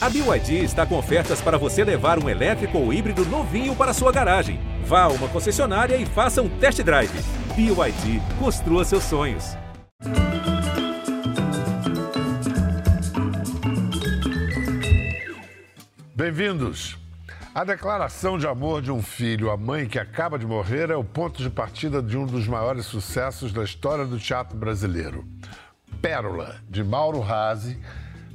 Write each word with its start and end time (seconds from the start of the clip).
A 0.00 0.08
BYD 0.08 0.62
está 0.62 0.86
com 0.86 0.96
ofertas 0.96 1.40
para 1.40 1.58
você 1.58 1.82
levar 1.82 2.22
um 2.22 2.28
elétrico 2.28 2.78
ou 2.78 2.92
híbrido 2.92 3.24
novinho 3.26 3.74
para 3.74 3.92
sua 3.92 4.12
garagem. 4.12 4.60
Vá 4.84 5.02
a 5.02 5.08
uma 5.08 5.26
concessionária 5.28 5.96
e 5.96 6.06
faça 6.06 6.40
um 6.40 6.48
test 6.48 6.80
drive. 6.84 7.10
BYD, 7.56 8.22
construa 8.38 8.84
seus 8.84 9.02
sonhos. 9.02 9.56
Bem-vindos. 16.14 16.96
A 17.52 17.64
declaração 17.64 18.38
de 18.38 18.46
amor 18.46 18.80
de 18.80 18.92
um 18.92 19.02
filho 19.02 19.50
à 19.50 19.56
mãe 19.56 19.88
que 19.88 19.98
acaba 19.98 20.38
de 20.38 20.46
morrer 20.46 20.90
é 20.90 20.96
o 20.96 21.02
ponto 21.02 21.42
de 21.42 21.50
partida 21.50 22.00
de 22.00 22.16
um 22.16 22.24
dos 22.24 22.46
maiores 22.46 22.86
sucessos 22.86 23.52
da 23.52 23.64
história 23.64 24.04
do 24.04 24.16
teatro 24.16 24.56
brasileiro. 24.56 25.26
Pérola, 26.00 26.54
de 26.70 26.84
Mauro 26.84 27.18
Razzi. 27.18 27.76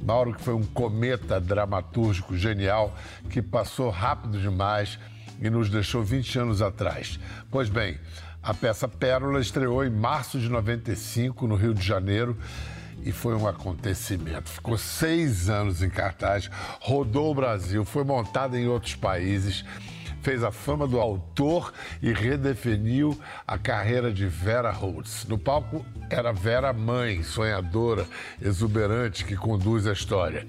Mauro, 0.03 0.33
que 0.33 0.41
foi 0.41 0.53
um 0.53 0.63
cometa 0.63 1.39
dramatúrgico 1.39 2.35
genial 2.35 2.95
que 3.29 3.41
passou 3.41 3.89
rápido 3.89 4.39
demais 4.39 4.99
e 5.41 5.49
nos 5.49 5.69
deixou 5.69 6.03
20 6.03 6.39
anos 6.39 6.61
atrás. 6.61 7.19
Pois 7.49 7.69
bem, 7.69 7.97
a 8.41 8.53
peça 8.53 8.87
Pérola 8.87 9.39
estreou 9.39 9.83
em 9.83 9.89
março 9.89 10.39
de 10.39 10.49
95 10.49 11.47
no 11.47 11.55
Rio 11.55 11.73
de 11.73 11.85
Janeiro 11.85 12.37
e 13.05 13.11
foi 13.11 13.35
um 13.35 13.47
acontecimento. 13.47 14.49
Ficou 14.49 14.77
seis 14.77 15.49
anos 15.49 15.81
em 15.81 15.89
cartaz, 15.89 16.49
rodou 16.79 17.31
o 17.31 17.35
Brasil, 17.35 17.83
foi 17.85 18.03
montada 18.03 18.59
em 18.59 18.67
outros 18.67 18.95
países, 18.95 19.63
fez 20.23 20.41
a 20.41 20.51
fama 20.51 20.87
do 20.87 20.99
autor 20.99 21.73
e 22.01 22.13
redefiniu 22.13 23.19
a 23.45 23.57
carreira 23.57 24.11
de 24.11 24.25
Vera 24.25 24.71
Holtz. 24.71 25.25
No 25.27 25.37
palco 25.37 25.85
era 26.09 26.31
Vera 26.31 26.71
mãe, 26.71 27.21
sonhadora, 27.23 28.07
exuberante, 28.41 29.25
que 29.25 29.35
conduz 29.35 29.85
a 29.85 29.91
história. 29.91 30.47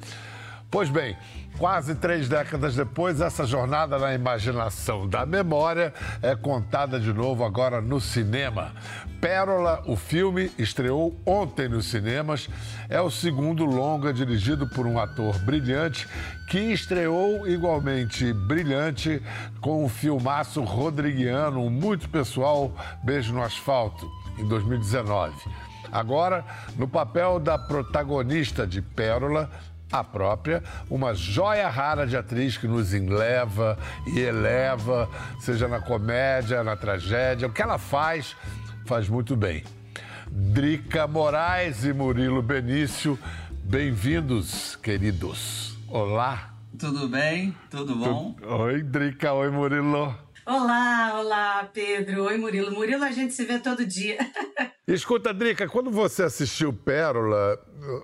Pois 0.71 0.89
bem, 0.89 1.17
Quase 1.59 1.95
três 1.95 2.29
décadas 2.29 2.75
depois, 2.75 3.21
essa 3.21 3.47
jornada 3.47 3.97
na 3.97 4.13
imaginação 4.13 5.09
da 5.09 5.25
memória 5.25 5.95
é 6.21 6.35
contada 6.35 6.99
de 6.99 7.13
novo 7.13 7.45
agora 7.45 7.81
no 7.81 8.01
cinema. 8.01 8.73
Pérola, 9.21 9.81
o 9.87 9.95
filme, 9.95 10.51
estreou 10.59 11.17
ontem 11.25 11.69
nos 11.69 11.87
cinemas. 11.87 12.49
É 12.89 13.01
o 13.01 13.09
segundo 13.09 13.65
longa 13.65 14.13
dirigido 14.13 14.69
por 14.69 14.85
um 14.85 14.99
ator 14.99 15.39
brilhante 15.39 16.09
que 16.51 16.59
estreou 16.59 17.47
igualmente 17.47 18.33
brilhante 18.33 19.23
com 19.61 19.85
o 19.85 19.89
filmaço 19.89 20.61
rodriguiano, 20.63 21.61
um 21.61 21.71
muito 21.71 22.09
pessoal 22.09 22.75
Beijo 23.05 23.33
no 23.33 23.43
Asfalto, 23.43 24.11
em 24.39 24.49
2019. 24.49 25.33
Agora, 25.93 26.45
no 26.77 26.89
papel 26.89 27.39
da 27.39 27.57
protagonista 27.57 28.67
de 28.67 28.83
Pérola, 28.83 29.49
a 29.99 30.03
própria, 30.03 30.61
uma 30.91 31.15
joia 31.15 31.69
rara 31.69 32.05
de 32.05 32.17
atriz 32.17 32.57
que 32.57 32.67
nos 32.67 32.93
enleva 32.93 33.79
e 34.09 34.19
eleva, 34.19 35.09
seja 35.39 35.69
na 35.69 35.81
comédia, 35.81 36.65
na 36.65 36.75
tragédia. 36.75 37.47
O 37.47 37.53
que 37.53 37.63
ela 37.63 37.79
faz, 37.79 38.35
faz 38.87 39.09
muito 39.09 39.37
bem. 39.37 39.63
Drica 40.29 41.07
Moraes 41.07 41.85
e 41.85 41.93
Murilo 41.93 42.43
Benício, 42.43 43.17
bem-vindos, 43.63 44.75
queridos. 44.77 45.79
Olá. 45.87 46.51
Tudo 46.77 47.09
bem? 47.09 47.55
Tudo 47.71 47.95
bom? 47.95 48.33
Tu... 48.33 48.49
Oi, 48.49 48.83
Drica. 48.83 49.33
Oi, 49.33 49.49
Murilo. 49.49 50.24
Olá, 50.47 51.21
olá, 51.21 51.71
Pedro. 51.73 52.25
Oi, 52.25 52.37
Murilo. 52.37 52.71
Murilo, 52.71 53.03
a 53.03 53.11
gente 53.11 53.33
se 53.33 53.45
vê 53.47 53.59
todo 53.59 53.87
dia. 53.87 54.19
Escuta, 54.87 55.33
Drica, 55.33 55.67
quando 55.67 55.91
você 55.91 56.23
assistiu 56.23 56.71
Pérola, 56.71 57.59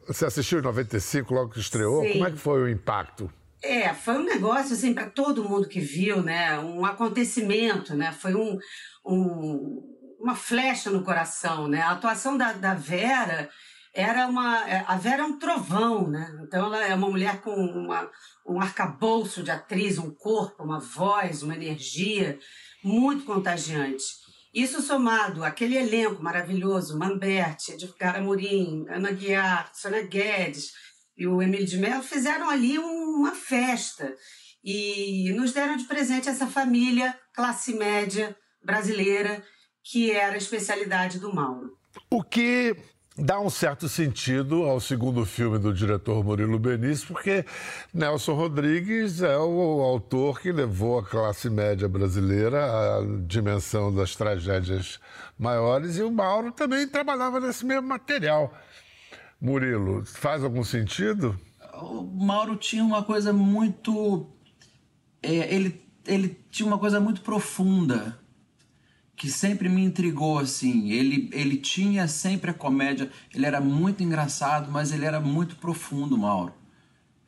você 0.07 0.25
assistiu 0.25 0.61
em 0.61 0.63
95, 0.63 1.35
logo 1.35 1.51
que 1.51 1.61
estreou, 1.61 2.03
Sim. 2.03 2.13
como 2.13 2.27
é 2.27 2.31
que 2.31 2.39
foi 2.39 2.63
o 2.63 2.69
impacto? 2.69 3.31
É, 3.63 3.93
foi 3.93 4.15
um 4.15 4.25
negócio, 4.25 4.73
assim, 4.73 4.95
para 4.95 5.11
todo 5.11 5.47
mundo 5.47 5.69
que 5.69 5.81
viu, 5.81 6.23
né? 6.23 6.59
Um 6.59 6.87
acontecimento, 6.87 7.95
né? 7.95 8.11
Foi 8.11 8.35
um, 8.35 8.59
um, 9.05 10.17
uma 10.19 10.35
flecha 10.35 10.91
no 10.91 11.05
coração, 11.05 11.69
né? 11.69 11.83
A 11.83 11.91
atuação 11.91 12.39
da, 12.39 12.55
da 12.55 12.73
Vera 12.73 13.51
era 13.95 14.27
uma... 14.27 14.69
É, 14.69 14.85
a 14.87 14.97
Vera 14.97 15.23
é 15.23 15.27
um 15.27 15.39
trovão, 15.39 16.09
né? 16.09 16.39
Então, 16.43 16.67
ela 16.67 16.85
é 16.85 16.95
uma 16.95 17.11
mulher 17.11 17.41
com 17.41 17.55
uma, 17.55 18.11
um 18.47 18.61
arcabouço 18.61 19.43
de 19.43 19.51
atriz, 19.51 19.99
um 19.99 20.11
corpo, 20.11 20.63
uma 20.63 20.81
voz, 20.81 21.43
uma 21.43 21.55
energia 21.55 22.39
muito 22.83 23.25
contagiante. 23.25 24.05
Isso 24.53 24.83
somado 24.83 25.45
àquele 25.45 25.77
elenco 25.77 26.23
maravilhoso, 26.23 26.99
Mamberti, 26.99 27.73
Edgar 27.73 28.17
Amorim, 28.17 28.85
Ana 28.89 29.13
Guiar, 29.13 29.71
Sônia 29.73 30.03
Guedes 30.03 30.73
e 31.17 31.27
o 31.27 31.41
Emílio 31.41 31.67
de 31.67 31.79
Mello, 31.79 32.03
fizeram 32.03 32.51
ali 32.51 32.79
uma 32.79 33.33
festa 33.33 34.13
e 34.65 35.33
nos 35.37 35.53
deram 35.53 35.77
de 35.77 35.85
presente 35.85 36.29
essa 36.29 36.47
família 36.47 37.17
classe 37.33 37.75
média 37.75 38.37
brasileira 38.65 39.43
que 39.83 40.11
era 40.11 40.35
a 40.35 40.39
especialidade 40.39 41.19
do 41.19 41.33
Mauro. 41.33 41.77
O 42.11 42.23
que 42.23 42.77
dá 43.21 43.39
um 43.39 43.51
certo 43.51 43.89
sentido 43.89 44.65
ao 44.65 44.81
segundo 44.81 45.25
filme 45.27 45.59
do 45.59 45.73
diretor 45.73 46.25
Murilo 46.25 46.59
Benício, 46.59 47.07
porque 47.09 47.45
Nelson 47.93 48.35
Rodrigues 48.35 49.23
é 49.23 49.37
o 49.37 49.83
autor 49.83 50.41
que 50.41 50.51
levou 50.51 50.99
a 50.99 51.05
classe 51.05 51.51
média 51.51 51.89
brasileira 51.89 52.65
à 52.65 53.03
dimensão 53.27 53.95
das 53.95 54.17
tragédias 54.17 54.99
maiores 55.39 55.99
e 55.99 56.03
o 56.03 56.11
Mauro 56.11 56.51
também 56.53 56.89
trabalhava 56.89 57.39
nesse 57.41 57.65
mesmo 57.65 57.89
material. 57.89 58.53
Murilo, 59.41 60.05
faz 60.05 60.43
algum 60.43 60.65
sentido? 60.65 61.39
O 61.83 62.03
Mauro 62.03 62.57
tinha 62.57 62.85
uma 62.85 63.03
coisa 63.03 63.33
muito. 63.33 64.27
É, 65.23 65.55
ele, 65.55 65.81
ele 66.07 66.39
tinha 66.51 66.67
uma 66.67 66.79
coisa 66.79 67.01
muito 67.01 67.21
profunda 67.23 68.20
que 69.21 69.29
sempre 69.29 69.69
me 69.69 69.85
intrigou 69.85 70.39
assim. 70.39 70.91
Ele, 70.93 71.29
ele 71.31 71.59
tinha 71.59 72.09
sempre 72.09 72.53
a 72.53 72.55
comédia, 72.55 73.11
ele 73.35 73.45
era 73.45 73.61
muito 73.61 74.03
engraçado, 74.03 74.73
mas 74.73 74.93
ele 74.93 75.05
era 75.05 75.21
muito 75.21 75.57
profundo, 75.57 76.17
Mauro. 76.17 76.55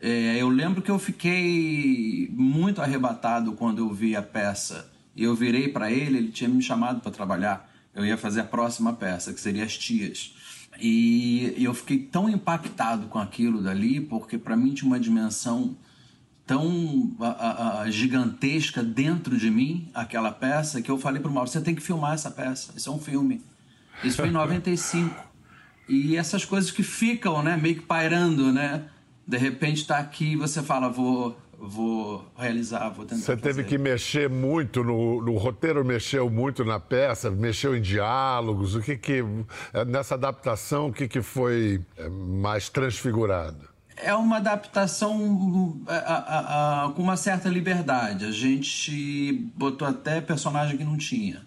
É, 0.00 0.40
eu 0.40 0.48
lembro 0.48 0.80
que 0.80 0.90
eu 0.90 0.98
fiquei 0.98 2.30
muito 2.32 2.80
arrebatado 2.80 3.52
quando 3.52 3.80
eu 3.80 3.92
vi 3.92 4.16
a 4.16 4.22
peça. 4.22 4.90
Eu 5.14 5.34
virei 5.34 5.68
para 5.68 5.92
ele, 5.92 6.16
ele 6.16 6.28
tinha 6.30 6.48
me 6.48 6.62
chamado 6.62 7.02
para 7.02 7.12
trabalhar. 7.12 7.70
Eu 7.94 8.06
ia 8.06 8.16
fazer 8.16 8.40
a 8.40 8.44
próxima 8.44 8.94
peça, 8.94 9.30
que 9.34 9.40
seria 9.40 9.64
As 9.64 9.76
Tias. 9.76 10.34
E 10.80 11.52
eu 11.58 11.74
fiquei 11.74 11.98
tão 11.98 12.26
impactado 12.26 13.06
com 13.08 13.18
aquilo 13.18 13.62
dali, 13.62 14.00
porque 14.00 14.38
para 14.38 14.56
mim 14.56 14.72
tinha 14.72 14.88
uma 14.88 14.98
dimensão 14.98 15.76
tão 16.46 17.14
a, 17.20 17.82
a, 17.82 17.90
gigantesca 17.90 18.82
dentro 18.82 19.36
de 19.36 19.50
mim, 19.50 19.88
aquela 19.94 20.30
peça, 20.30 20.82
que 20.82 20.90
eu 20.90 20.98
falei 20.98 21.20
para 21.20 21.30
o 21.30 21.34
Mauro, 21.34 21.48
você 21.48 21.60
tem 21.60 21.74
que 21.74 21.82
filmar 21.82 22.14
essa 22.14 22.30
peça, 22.30 22.72
isso 22.76 22.88
é 22.88 22.92
um 22.92 22.98
filme. 22.98 23.40
Isso 24.02 24.16
foi 24.16 24.28
em 24.28 24.32
95. 24.32 25.14
e 25.88 26.16
essas 26.16 26.44
coisas 26.44 26.70
que 26.70 26.82
ficam, 26.82 27.42
né, 27.42 27.56
meio 27.56 27.76
que 27.76 27.82
pairando, 27.82 28.52
né? 28.52 28.84
De 29.26 29.38
repente 29.38 29.82
está 29.82 29.98
aqui 29.98 30.32
e 30.32 30.36
você 30.36 30.62
fala, 30.62 30.88
vou, 30.88 31.38
vou 31.56 32.26
realizar, 32.36 32.88
vou 32.90 33.04
tentar 33.04 33.22
Você 33.22 33.36
teve 33.36 33.62
fazer. 33.62 33.68
que 33.68 33.78
mexer 33.78 34.28
muito 34.28 34.82
no, 34.82 35.22
no, 35.22 35.36
roteiro, 35.36 35.84
mexeu 35.84 36.28
muito 36.28 36.64
na 36.64 36.80
peça, 36.80 37.30
mexeu 37.30 37.76
em 37.76 37.80
diálogos, 37.80 38.74
o 38.74 38.80
que 38.80 38.96
que, 38.96 39.22
nessa 39.86 40.16
adaptação, 40.16 40.88
o 40.88 40.92
que 40.92 41.06
que 41.06 41.22
foi 41.22 41.80
é, 41.96 42.08
mais 42.08 42.68
transfigurado? 42.68 43.71
É 44.02 44.14
uma 44.14 44.36
adaptação 44.36 45.80
a, 45.86 45.94
a, 45.94 46.84
a, 46.84 46.90
com 46.90 47.02
uma 47.02 47.16
certa 47.16 47.48
liberdade. 47.48 48.24
A 48.24 48.32
gente 48.32 49.32
botou 49.56 49.86
até 49.86 50.20
personagem 50.20 50.76
que 50.76 50.84
não 50.84 50.96
tinha, 50.96 51.42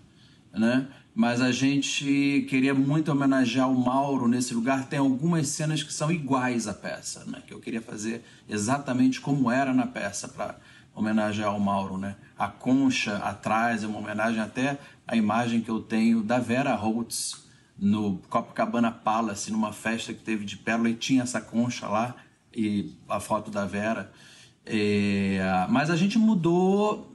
né? 0.54 0.88
Mas 1.14 1.40
a 1.40 1.52
gente 1.52 2.46
queria 2.50 2.74
muito 2.74 3.10
homenagear 3.10 3.70
o 3.70 3.78
Mauro 3.78 4.28
nesse 4.28 4.54
lugar. 4.54 4.86
Tem 4.88 5.00
algumas 5.00 5.48
cenas 5.48 5.82
que 5.82 5.94
são 5.94 6.12
iguais 6.12 6.68
à 6.68 6.74
peça, 6.74 7.24
né? 7.26 7.42
Que 7.48 7.54
eu 7.54 7.60
queria 7.60 7.82
fazer 7.82 8.24
exatamente 8.50 9.22
como 9.22 9.50
era 9.50 9.74
na 9.74 9.88
peça 9.88 10.28
para 10.28 10.58
homenagear 10.94 11.56
o 11.56 11.59
Mauro, 11.59 11.97
né? 11.97 12.16
A 12.38 12.47
concha 12.47 13.18
atrás 13.18 13.84
é 13.84 13.88
uma 13.88 14.00
homenagem 14.00 14.41
até 14.41 14.78
à 15.08 15.16
imagem 15.16 15.62
que 15.62 15.70
eu 15.70 15.79
tenho 15.79 16.22
da 16.22 16.40
Vera 16.40 16.76
Holtz 16.76 17.46
no 17.78 18.18
Copacabana 18.29 18.91
Palace, 18.91 19.52
numa 19.52 19.74
festa 19.74 20.14
que 20.14 20.24
teve 20.24 20.46
de 20.46 20.58
pérola 20.58 20.90
e 20.90 20.96
tinha 20.96 21.24
essa 21.24 21.41
concha 21.41 21.88
lá 21.88 22.16
e 22.55 22.97
a 23.09 23.19
foto 23.19 23.52
da 23.52 23.66
Vera. 23.66 24.11
É, 24.66 25.40
mas 25.69 25.90
a 25.90 25.96
gente 25.96 26.17
mudou. 26.17 27.11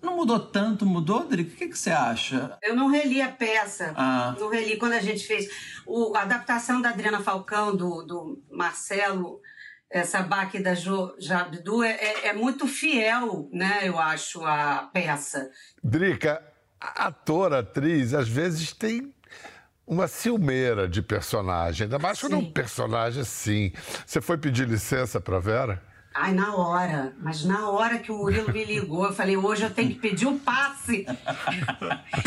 Não 0.00 0.14
mudou 0.14 0.38
tanto, 0.38 0.86
mudou, 0.86 1.26
Drico? 1.26 1.52
O 1.52 1.56
que, 1.56 1.68
que 1.68 1.78
você 1.78 1.90
acha? 1.90 2.56
Eu 2.62 2.76
não 2.76 2.88
reli 2.88 3.20
a 3.20 3.32
peça. 3.32 3.92
Ah. 3.96 4.36
Não 4.38 4.48
reli 4.48 4.76
quando 4.76 4.92
a 4.92 5.00
gente 5.00 5.26
fez 5.26 5.48
o, 5.84 6.14
a 6.14 6.22
adaptação 6.22 6.80
da 6.80 6.90
Adriana 6.90 7.20
Falcão, 7.20 7.74
do, 7.74 8.02
do 8.02 8.42
Marcelo 8.48 9.40
essa 9.90 10.22
baque 10.22 10.58
da 10.58 10.74
jo, 10.74 11.14
Jabdu 11.18 11.82
é, 11.82 11.92
é, 11.92 12.26
é, 12.28 12.32
muito 12.32 12.66
fiel, 12.66 13.48
né, 13.52 13.80
eu 13.84 13.98
acho, 13.98 14.44
a 14.44 14.88
peça. 14.92 15.50
Drica, 15.82 16.42
ator, 16.78 17.54
atriz, 17.54 18.12
às 18.12 18.28
vezes 18.28 18.72
tem 18.72 19.14
uma 19.88 20.06
ciumeira 20.06 20.86
de 20.86 21.00
personagem, 21.00 21.84
ainda 21.84 21.98
mais 21.98 22.20
quando 22.20 22.34
é 22.34 22.38
um 22.38 22.50
personagem 22.50 23.22
assim. 23.22 23.72
Você 24.06 24.20
foi 24.20 24.36
pedir 24.36 24.68
licença 24.68 25.18
para 25.18 25.38
Vera? 25.38 25.82
Ai, 26.14 26.32
na 26.32 26.54
hora. 26.54 27.14
Mas 27.20 27.44
na 27.44 27.70
hora 27.70 27.98
que 27.98 28.10
o 28.10 28.16
Murilo 28.16 28.52
me 28.52 28.64
ligou, 28.64 29.04
eu 29.04 29.14
falei, 29.14 29.36
hoje 29.36 29.62
eu 29.62 29.70
tenho 29.70 29.90
que 29.90 30.00
pedir 30.00 30.26
um 30.26 30.38
passe. 30.38 31.06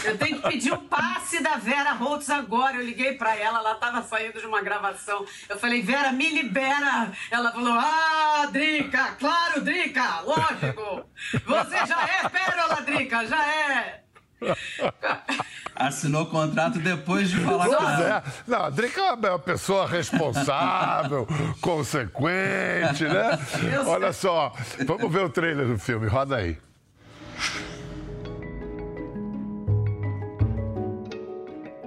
Eu 0.05 0.17
tenho 0.17 0.41
que 0.41 0.49
pedir 0.49 0.73
um 0.73 0.87
passe 0.87 1.41
da 1.43 1.57
Vera 1.57 1.91
Holtz 1.93 2.29
agora. 2.29 2.77
Eu 2.77 2.85
liguei 2.85 3.13
para 3.13 3.35
ela, 3.35 3.59
ela 3.59 3.73
estava 3.73 4.01
saindo 4.03 4.39
de 4.39 4.45
uma 4.45 4.61
gravação. 4.61 5.25
Eu 5.49 5.59
falei, 5.59 5.81
Vera, 5.81 6.11
me 6.11 6.29
libera. 6.29 7.11
Ela 7.29 7.51
falou, 7.51 7.73
ah, 7.73 8.47
Drica, 8.51 9.15
claro, 9.19 9.61
Drica, 9.61 10.21
lógico. 10.21 11.05
Você 11.45 11.85
já 11.85 12.03
é 12.03 12.29
pérola, 12.29 12.81
Drica, 12.81 13.25
já 13.25 13.45
é. 13.45 14.00
Assinou 15.75 16.23
o 16.23 16.25
contrato 16.27 16.79
depois 16.79 17.29
de 17.29 17.39
falar 17.39 17.65
pois 17.65 17.77
com 17.77 17.83
ela. 17.83 18.23
É. 18.25 18.31
Não, 18.47 18.63
a 18.63 18.69
Drica 18.69 19.01
é 19.01 19.13
uma 19.13 19.39
pessoa 19.39 19.87
responsável, 19.87 21.27
consequente, 21.61 23.03
né? 23.03 23.39
Olha 23.87 24.13
só, 24.13 24.53
vamos 24.85 25.11
ver 25.11 25.23
o 25.25 25.29
trailer 25.29 25.67
do 25.67 25.79
filme, 25.79 26.07
roda 26.07 26.37
aí. 26.37 26.57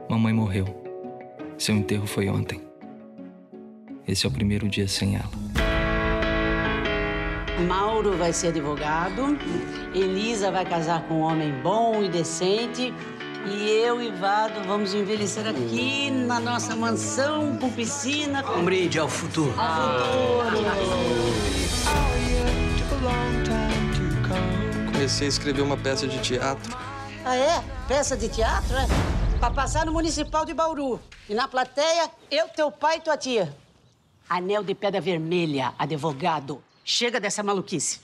Mamãe 0.09 0.33
morreu. 0.33 0.83
Seu 1.59 1.75
enterro 1.75 2.07
foi 2.07 2.29
ontem. 2.29 2.61
Esse 4.07 4.27
é 4.27 4.29
o 4.29 4.33
primeiro 4.33 4.69
dia 4.69 4.87
sem 4.87 5.17
ela. 5.17 5.44
Mauro 7.61 8.17
vai 8.17 8.33
ser 8.33 8.49
advogado, 8.49 9.39
Elisa 9.95 10.51
vai 10.51 10.65
casar 10.65 11.03
com 11.03 11.15
um 11.15 11.21
homem 11.21 11.53
bom 11.63 12.03
e 12.03 12.09
decente, 12.09 12.93
e 13.47 13.71
eu 13.71 14.03
e 14.03 14.11
Vado 14.11 14.61
vamos 14.67 14.93
envelhecer 14.93 15.47
aqui 15.47 16.11
na 16.11 16.41
nossa 16.41 16.75
mansão 16.75 17.57
com 17.59 17.71
piscina. 17.71 18.45
Um 18.57 18.65
brinde 18.65 18.99
ao 18.99 19.09
futuro. 19.09 19.55
Ao 19.59 20.01
futuro. 20.01 20.65
Comecei 24.93 25.27
a 25.27 25.29
escrever 25.29 25.63
uma 25.63 25.77
peça 25.77 26.09
de 26.09 26.19
teatro. 26.19 26.77
Ah, 27.25 27.37
é? 27.37 27.63
Peça 27.87 28.17
de 28.17 28.29
teatro, 28.29 28.77
é? 28.77 28.87
Pra 29.39 29.51
passar 29.51 29.87
no 29.87 29.93
Municipal 29.93 30.45
de 30.45 30.55
Bauru. 30.55 31.01
E 31.29 31.35
na 31.35 31.47
plateia, 31.47 32.11
eu, 32.31 32.49
teu 32.49 32.71
pai 32.71 32.97
e 32.97 33.01
tua 33.01 33.17
tia. 33.17 33.55
Anel 34.29 34.65
de 34.65 34.75
Pedra 34.75 35.01
Vermelha, 35.01 35.73
advogado. 35.79 36.63
Chega 36.87 37.19
dessa 37.19 37.43
maluquice. 37.43 37.99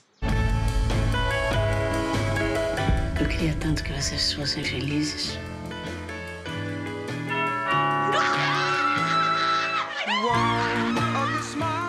Eu 3.20 3.28
queria 3.28 3.54
tanto 3.60 3.84
que 3.84 3.92
vocês 3.92 4.32
fossem 4.32 4.64
felizes. 4.64 5.38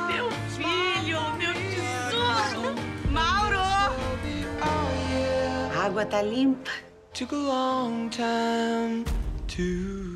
Meu 0.09 0.29
filho, 0.49 1.21
meu 1.37 1.53
tesouro. 1.53 2.75
Mauro! 3.09 3.61
A 5.73 5.85
água 5.85 6.05
tá 6.05 6.21
limpa. 6.21 6.71
Took 7.13 7.33
a 7.33 7.37
long 7.37 8.09
time 8.09 9.05
to... 9.47 10.10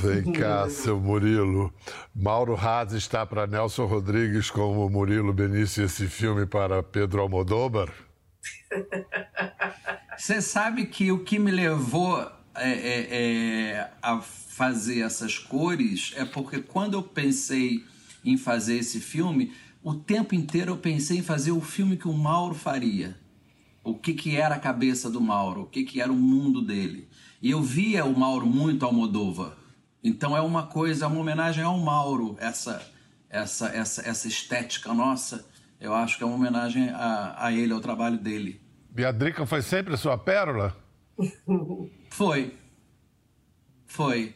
Vem 0.00 0.32
cá, 0.32 0.68
seu 0.70 0.98
Murilo. 0.98 1.72
Mauro 2.14 2.54
Raz 2.54 2.92
está 2.92 3.26
para 3.26 3.46
Nelson 3.46 3.84
Rodrigues 3.84 4.50
como 4.50 4.88
Murilo 4.88 5.32
Benício 5.32 5.84
esse 5.84 6.06
filme 6.06 6.46
para 6.46 6.82
Pedro 6.82 7.20
Almodóvar? 7.20 7.92
Você 10.16 10.40
sabe 10.40 10.86
que 10.86 11.12
o 11.12 11.22
que 11.22 11.38
me 11.38 11.50
levou 11.50 12.20
é, 12.54 12.70
é, 12.70 13.08
é, 13.10 13.90
a 14.00 14.20
fazer 14.20 15.00
essas 15.00 15.38
cores 15.38 16.14
é 16.16 16.24
porque 16.24 16.60
quando 16.60 16.94
eu 16.94 17.02
pensei 17.02 17.84
em 18.24 18.36
fazer 18.38 18.78
esse 18.78 18.98
filme, 18.98 19.52
o 19.82 19.94
tempo 19.94 20.34
inteiro 20.34 20.72
eu 20.72 20.78
pensei 20.78 21.18
em 21.18 21.22
fazer 21.22 21.52
o 21.52 21.60
filme 21.60 21.96
que 21.96 22.08
o 22.08 22.14
Mauro 22.14 22.54
faria. 22.54 23.16
O 23.84 23.94
que, 23.94 24.14
que 24.14 24.36
era 24.36 24.54
a 24.54 24.60
cabeça 24.60 25.10
do 25.10 25.20
Mauro, 25.20 25.62
o 25.62 25.66
que, 25.66 25.84
que 25.84 26.00
era 26.00 26.10
o 26.10 26.16
mundo 26.16 26.62
dele. 26.62 27.08
E 27.42 27.50
eu 27.50 27.60
via 27.60 28.04
o 28.04 28.18
Mauro 28.18 28.46
muito 28.46 28.86
Almodóvar. 28.86 29.61
Então 30.02 30.36
é 30.36 30.40
uma 30.40 30.66
coisa, 30.66 31.04
é 31.04 31.08
uma 31.08 31.20
homenagem 31.20 31.62
ao 31.62 31.78
Mauro, 31.78 32.36
essa, 32.40 32.82
essa, 33.30 33.68
essa, 33.68 34.08
essa 34.08 34.28
estética 34.28 34.92
nossa. 34.92 35.46
Eu 35.80 35.94
acho 35.94 36.16
que 36.16 36.24
é 36.24 36.26
uma 36.26 36.34
homenagem 36.34 36.90
a, 36.90 37.34
a 37.38 37.52
ele, 37.52 37.72
ao 37.72 37.80
trabalho 37.80 38.18
dele. 38.18 38.60
E 38.96 39.04
a 39.04 39.12
Drica 39.12 39.46
foi 39.46 39.62
sempre 39.62 39.94
a 39.94 39.96
sua 39.96 40.18
pérola? 40.18 40.76
Foi. 42.10 42.54
Foi. 43.86 44.34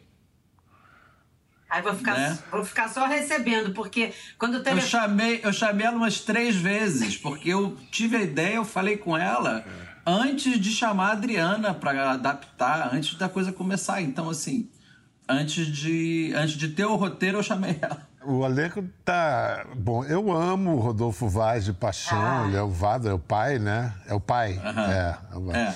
Aí 1.68 1.82
vou 1.82 1.94
ficar, 1.94 2.16
Né? 2.16 2.38
vou 2.50 2.64
ficar 2.64 2.88
só 2.88 3.06
recebendo, 3.06 3.72
porque 3.72 4.12
quando 4.38 4.54
o 4.56 4.68
Eu 4.68 4.80
chamei, 4.80 5.40
eu 5.42 5.52
chamei 5.52 5.86
ela 5.86 5.96
umas 5.96 6.20
três 6.20 6.54
vezes, 6.56 7.16
porque 7.16 7.48
eu 7.48 7.76
tive 7.90 8.16
a 8.16 8.22
ideia, 8.22 8.56
eu 8.56 8.64
falei 8.64 8.96
com 8.96 9.16
ela 9.16 9.64
antes 10.06 10.60
de 10.60 10.70
chamar 10.70 11.08
a 11.08 11.12
Adriana 11.12 11.74
para 11.74 12.12
adaptar, 12.12 12.94
antes 12.94 13.16
da 13.16 13.28
coisa 13.28 13.52
começar. 13.52 14.00
Então, 14.00 14.30
assim, 14.30 14.70
antes 15.28 15.66
de, 15.66 16.32
antes 16.36 16.54
de 16.56 16.68
ter 16.68 16.84
o 16.84 16.96
roteiro, 16.96 17.38
eu 17.38 17.42
chamei 17.42 17.78
ela. 17.80 18.06
O 18.24 18.44
elenco 18.44 18.82
tá. 19.04 19.64
Bom, 19.76 20.04
eu 20.04 20.32
amo 20.32 20.74
o 20.76 20.80
Rodolfo 20.80 21.28
Vaz 21.28 21.64
de 21.64 21.72
paixão, 21.72 22.48
ele 22.48 22.56
é 22.56 22.62
o 22.62 22.68
Vado, 22.68 23.08
é 23.08 23.12
o 23.12 23.18
pai, 23.20 23.58
né? 23.60 23.94
É 24.06 24.14
o 24.14 24.20
pai. 24.20 24.60
É, 24.64 25.16
é 25.54 25.58
É. 25.58 25.74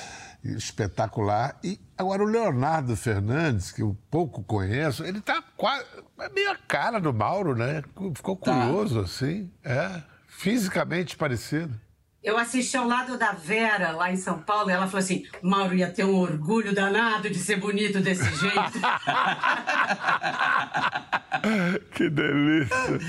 Espetacular. 0.56 1.56
E 1.62 1.78
agora 1.96 2.22
o 2.22 2.26
Leonardo 2.26 2.96
Fernandes, 2.96 3.70
que 3.70 3.82
eu 3.82 3.96
pouco 4.10 4.42
conheço, 4.42 5.04
ele 5.04 5.20
tá 5.20 5.42
quase. 5.56 5.84
É 6.18 6.28
meio 6.30 6.50
a 6.50 6.56
cara 6.56 6.98
do 7.00 7.12
Mauro, 7.14 7.54
né? 7.54 7.82
Ficou 8.14 8.36
Tá. 8.36 8.52
curioso, 8.52 9.00
assim. 9.00 9.50
É. 9.64 10.02
Fisicamente 10.26 11.16
parecido. 11.16 11.78
Eu 12.22 12.36
assisti 12.36 12.76
ao 12.76 12.86
lado 12.86 13.16
da 13.16 13.32
Vera, 13.32 13.92
lá 13.92 14.12
em 14.12 14.16
São 14.16 14.42
Paulo, 14.42 14.68
e 14.68 14.74
ela 14.74 14.86
falou 14.86 14.98
assim: 14.98 15.24
Mauro 15.40 15.74
ia 15.74 15.90
ter 15.90 16.04
um 16.04 16.16
orgulho 16.16 16.74
danado 16.74 17.30
de 17.30 17.38
ser 17.38 17.56
bonito 17.56 17.98
desse 18.00 18.28
jeito. 18.36 18.60
que 21.96 22.10
delícia! 22.10 23.00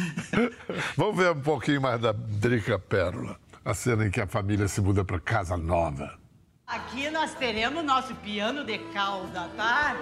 Vamos 0.96 1.18
ver 1.18 1.32
um 1.32 1.42
pouquinho 1.42 1.82
mais 1.82 2.00
da 2.00 2.14
Drica 2.14 2.80
Pérola. 2.80 3.38
A 3.66 3.74
cena 3.74 4.08
em 4.08 4.12
que 4.12 4.22
a 4.22 4.28
família 4.28 4.70
se 4.70 4.80
muda 4.80 5.04
para 5.04 5.20
casa 5.20 5.58
nova. 5.58 6.21
Aqui 6.72 7.10
nós 7.10 7.34
teremos 7.34 7.84
nosso 7.84 8.16
piano 8.16 8.64
de 8.64 8.78
cauda, 8.94 9.50
tá? 9.58 9.94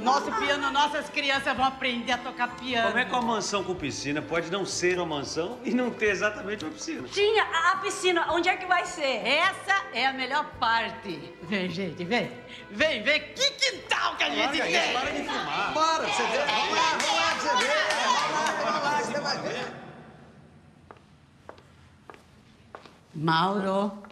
Nosso 0.00 0.30
piano, 0.30 0.70
nossas 0.70 1.08
crianças 1.08 1.56
vão 1.56 1.64
aprender 1.64 2.12
a 2.12 2.18
tocar 2.18 2.46
piano. 2.54 2.86
Como 2.86 2.98
é 2.98 3.04
que 3.04 3.10
uma 3.10 3.22
mansão 3.22 3.64
com 3.64 3.74
piscina 3.74 4.22
pode 4.22 4.48
não 4.48 4.64
ser 4.64 4.98
uma 5.00 5.16
mansão 5.16 5.58
e 5.64 5.72
não 5.72 5.90
ter 5.90 6.10
exatamente 6.10 6.64
uma 6.64 6.70
piscina? 6.70 7.08
Tinha 7.08 7.42
a, 7.42 7.72
a 7.72 7.76
piscina, 7.78 8.26
onde 8.30 8.48
é 8.48 8.56
que 8.56 8.66
vai 8.66 8.86
ser? 8.86 9.26
Essa 9.26 9.82
é 9.92 10.06
a 10.06 10.12
melhor 10.12 10.44
parte. 10.60 11.34
Vem, 11.42 11.68
gente, 11.68 12.04
vem. 12.04 12.30
Vem, 12.70 13.02
vem. 13.02 13.20
Que 13.34 13.50
quintal 13.50 14.14
que 14.14 14.22
a 14.22 14.30
gente 14.30 14.50
tem. 14.52 14.70
de 14.70 15.28
filmar. 15.28 15.72
Bora, 15.74 16.06
você 16.06 16.22
vê. 16.22 16.38
Vamos 16.38 16.76
lá, 16.76 16.98
vamos 17.00 17.16
lá, 17.16 17.34
você 17.34 17.56
vê. 17.56 17.72
Vamos 18.64 18.82
lá, 18.84 19.00
você 19.02 19.20
vai 19.20 19.38
ver. 19.38 19.72
Mauro, 23.12 24.11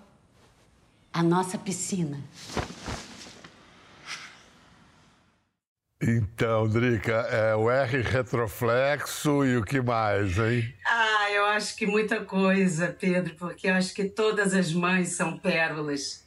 a 1.13 1.23
nossa 1.23 1.59
piscina. 1.59 2.23
Então, 6.03 6.67
Drica, 6.67 7.13
é 7.13 7.55
o 7.55 7.71
R 7.71 8.01
retroflexo 8.01 9.45
e 9.45 9.59
o 9.59 9.63
que 9.63 9.83
mais, 9.83 10.39
hein? 10.39 10.75
ah, 10.87 11.31
eu 11.31 11.45
acho 11.45 11.77
que 11.77 11.87
muita 11.87 12.25
coisa, 12.25 12.89
Pedro, 12.89 13.35
porque 13.35 13.69
eu 13.69 13.75
acho 13.75 13.95
que 13.95 14.05
todas 14.05 14.55
as 14.55 14.73
mães 14.73 15.11
são 15.11 15.39
pérolas. 15.39 16.25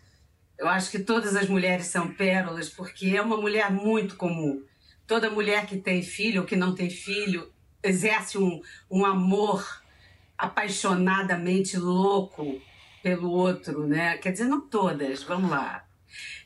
Eu 0.59 0.67
acho 0.67 0.91
que 0.91 0.99
todas 0.99 1.35
as 1.35 1.49
mulheres 1.49 1.87
são 1.87 2.13
pérolas, 2.13 2.69
porque 2.69 3.15
é 3.17 3.21
uma 3.21 3.35
mulher 3.35 3.71
muito 3.71 4.15
comum. 4.15 4.63
Toda 5.07 5.31
mulher 5.31 5.65
que 5.65 5.77
tem 5.77 6.03
filho 6.03 6.41
ou 6.41 6.47
que 6.47 6.55
não 6.55 6.75
tem 6.75 6.89
filho 6.89 7.51
exerce 7.81 8.37
um, 8.37 8.61
um 8.89 9.03
amor 9.03 9.81
apaixonadamente 10.37 11.77
louco 11.77 12.61
pelo 13.03 13.29
outro, 13.29 13.85
né? 13.85 14.17
Quer 14.17 14.31
dizer, 14.31 14.45
não 14.45 14.61
todas, 14.61 15.21
vamos 15.23 15.51
lá. 15.51 15.83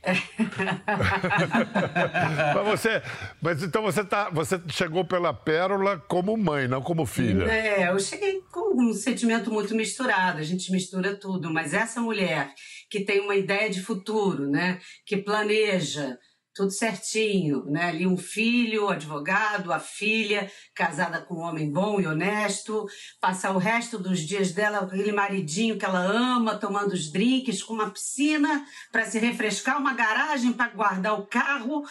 mas 2.55 2.65
você, 2.65 3.01
mas 3.41 3.61
então 3.61 3.81
você 3.81 4.03
tá, 4.03 4.29
você 4.29 4.61
chegou 4.69 5.03
pela 5.03 5.33
Pérola 5.33 5.97
como 6.07 6.37
mãe, 6.37 6.67
não 6.67 6.81
como 6.81 7.05
filha. 7.05 7.43
É, 7.43 7.89
eu 7.89 7.99
cheguei 7.99 8.41
com 8.51 8.81
um 8.81 8.93
sentimento 8.93 9.51
muito 9.51 9.75
misturado, 9.75 10.39
a 10.39 10.43
gente 10.43 10.71
mistura 10.71 11.15
tudo, 11.15 11.51
mas 11.51 11.73
essa 11.73 11.99
mulher 11.99 12.53
que 12.89 13.01
tem 13.01 13.19
uma 13.19 13.35
ideia 13.35 13.69
de 13.69 13.81
futuro, 13.81 14.49
né, 14.49 14.79
que 15.05 15.17
planeja 15.17 16.17
tudo 16.57 16.71
certinho, 16.71 17.63
né, 17.65 17.85
ali 17.85 18.07
um 18.07 18.17
filho, 18.17 18.89
advogado, 18.89 19.71
a 19.71 19.79
filha, 19.79 20.51
casada 20.73 21.21
com 21.21 21.35
um 21.35 21.41
homem 21.41 21.71
bom 21.71 22.01
e 22.01 22.07
honesto, 22.07 22.87
passar 23.21 23.51
o 23.51 23.59
resto 23.59 23.99
dos 23.99 24.21
dias 24.21 24.51
dela 24.51 24.79
com 24.79 24.85
aquele 24.85 25.11
maridinho 25.11 25.77
que 25.77 25.85
ela 25.85 25.99
ama, 25.99 26.57
tomando 26.57 26.93
os 26.93 27.11
drinks, 27.11 27.61
com 27.61 27.75
uma 27.75 27.91
piscina 27.91 28.65
para 28.91 29.05
se 29.05 29.19
refrescar, 29.19 29.79
uma 29.79 29.93
garagem 29.93 30.51
para 30.51 30.71
guardar 30.71 31.19
o 31.19 31.27
carro 31.27 31.83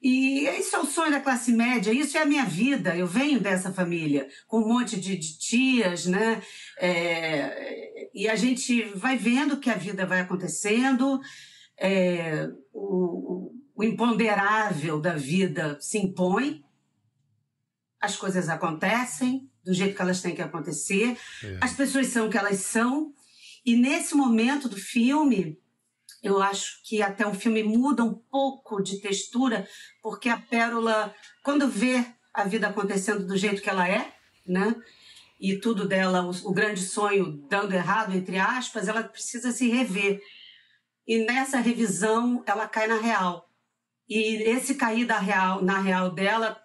E 0.00 0.46
esse 0.46 0.76
é 0.76 0.78
o 0.78 0.84
sonho 0.84 1.10
da 1.10 1.18
classe 1.18 1.50
média, 1.50 1.90
isso 1.90 2.18
é 2.18 2.22
a 2.22 2.26
minha 2.26 2.44
vida. 2.44 2.94
Eu 2.94 3.06
venho 3.06 3.40
dessa 3.40 3.72
família, 3.72 4.28
com 4.46 4.58
um 4.58 4.68
monte 4.68 5.00
de, 5.00 5.16
de 5.16 5.38
tias, 5.38 6.04
né? 6.06 6.42
É, 6.78 8.10
e 8.14 8.28
a 8.28 8.36
gente 8.36 8.82
vai 8.94 9.16
vendo 9.16 9.58
que 9.58 9.70
a 9.70 9.74
vida 9.74 10.04
vai 10.04 10.20
acontecendo, 10.20 11.20
é, 11.78 12.48
o, 12.72 13.50
o 13.74 13.82
imponderável 13.82 15.00
da 15.00 15.14
vida 15.14 15.76
se 15.80 15.98
impõe, 15.98 16.64
as 18.00 18.16
coisas 18.16 18.48
acontecem 18.48 19.50
do 19.64 19.72
jeito 19.72 19.96
que 19.96 20.02
elas 20.02 20.20
têm 20.20 20.34
que 20.34 20.42
acontecer, 20.42 21.16
É. 21.42 21.58
as 21.60 21.72
pessoas 21.74 22.08
são 22.08 22.26
o 22.26 22.30
que 22.30 22.36
elas 22.36 22.60
são, 22.60 23.12
e 23.64 23.74
nesse 23.74 24.14
momento 24.14 24.68
do 24.68 24.76
filme, 24.76 25.58
eu 26.22 26.40
acho 26.42 26.82
que 26.84 27.02
até 27.02 27.26
o 27.26 27.34
filme 27.34 27.62
muda 27.62 28.04
um 28.04 28.14
pouco 28.14 28.82
de 28.82 28.98
textura, 29.00 29.66
porque 30.02 30.28
a 30.28 30.36
Pérola, 30.38 31.14
quando 31.42 31.66
vê 31.68 32.04
a 32.32 32.44
vida 32.44 32.68
acontecendo 32.68 33.26
do 33.26 33.36
jeito 33.36 33.62
que 33.62 33.70
ela 33.70 33.88
é, 33.88 34.12
né? 34.46 34.74
E 35.40 35.58
tudo 35.58 35.86
dela, 35.88 36.22
o, 36.22 36.30
o 36.50 36.52
grande 36.52 36.80
sonho 36.82 37.32
dando 37.48 37.72
errado, 37.72 38.14
entre 38.14 38.38
aspas, 38.38 38.86
ela 38.88 39.02
precisa 39.02 39.50
se 39.50 39.68
rever. 39.68 40.20
E 41.06 41.18
nessa 41.24 41.58
revisão, 41.58 42.42
ela 42.46 42.66
cai 42.68 42.86
na 42.86 42.98
real. 42.98 43.50
E 44.08 44.42
esse 44.42 44.74
cair 44.74 45.06
da 45.06 45.18
real, 45.18 45.62
na 45.62 45.78
real 45.80 46.10
dela 46.10 46.60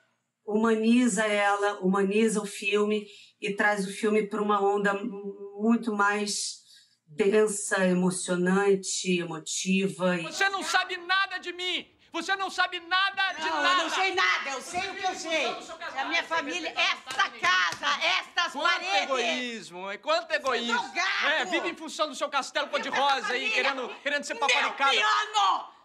humaniza 0.46 1.26
ela, 1.26 1.80
humaniza 1.80 2.42
o 2.42 2.46
filme 2.46 3.06
e 3.40 3.54
traz 3.54 3.88
o 3.88 3.92
filme 3.94 4.28
para 4.28 4.42
uma 4.42 4.60
onda 4.62 4.94
muito 5.60 5.94
mais 5.94 6.58
densa, 7.06 7.86
emocionante, 7.86 9.20
emotiva. 9.20 10.18
E... 10.18 10.24
Você 10.24 10.50
não 10.50 10.64
sabe 10.64 10.98
nada 10.98 11.38
de 11.38 11.54
mim! 11.54 11.88
Você 12.12 12.36
não 12.36 12.50
sabe 12.50 12.80
nada 12.80 13.34
de 13.34 13.48
Não, 13.48 13.62
nada! 13.62 13.84
eu 13.84 13.88
não 13.88 13.90
sei 13.96 14.16
nada, 14.16 14.50
eu 14.50 14.62
sei 14.62 14.90
o 14.90 14.96
que 14.96 15.04
eu 15.06 15.14
sei. 15.16 15.46
É 15.96 16.02
a 16.02 16.06
minha 16.06 16.24
família, 16.24 16.74
esta 16.76 17.30
casa, 17.30 18.04
estas 18.20 18.52
Quanto 18.54 18.64
paredes. 18.64 19.04
egoísmo, 19.04 19.92
hein? 19.92 20.00
Quanto 20.02 20.32
egoísmo! 20.32 20.74
é 20.74 20.80
um 20.80 20.92
gado! 20.92 21.28
É, 21.28 21.46
vive 21.46 21.70
em 21.70 21.76
função 21.76 22.10
do 22.10 22.16
seu 22.16 22.28
castelo 22.28 22.68
cor-de-rosa 22.70 23.32
aí, 23.34 23.52
querendo, 23.52 23.88
querendo 24.02 24.24
ser 24.24 24.34
Meu 24.34 24.48
paparicado. 24.48 24.90
piano! 24.90 25.79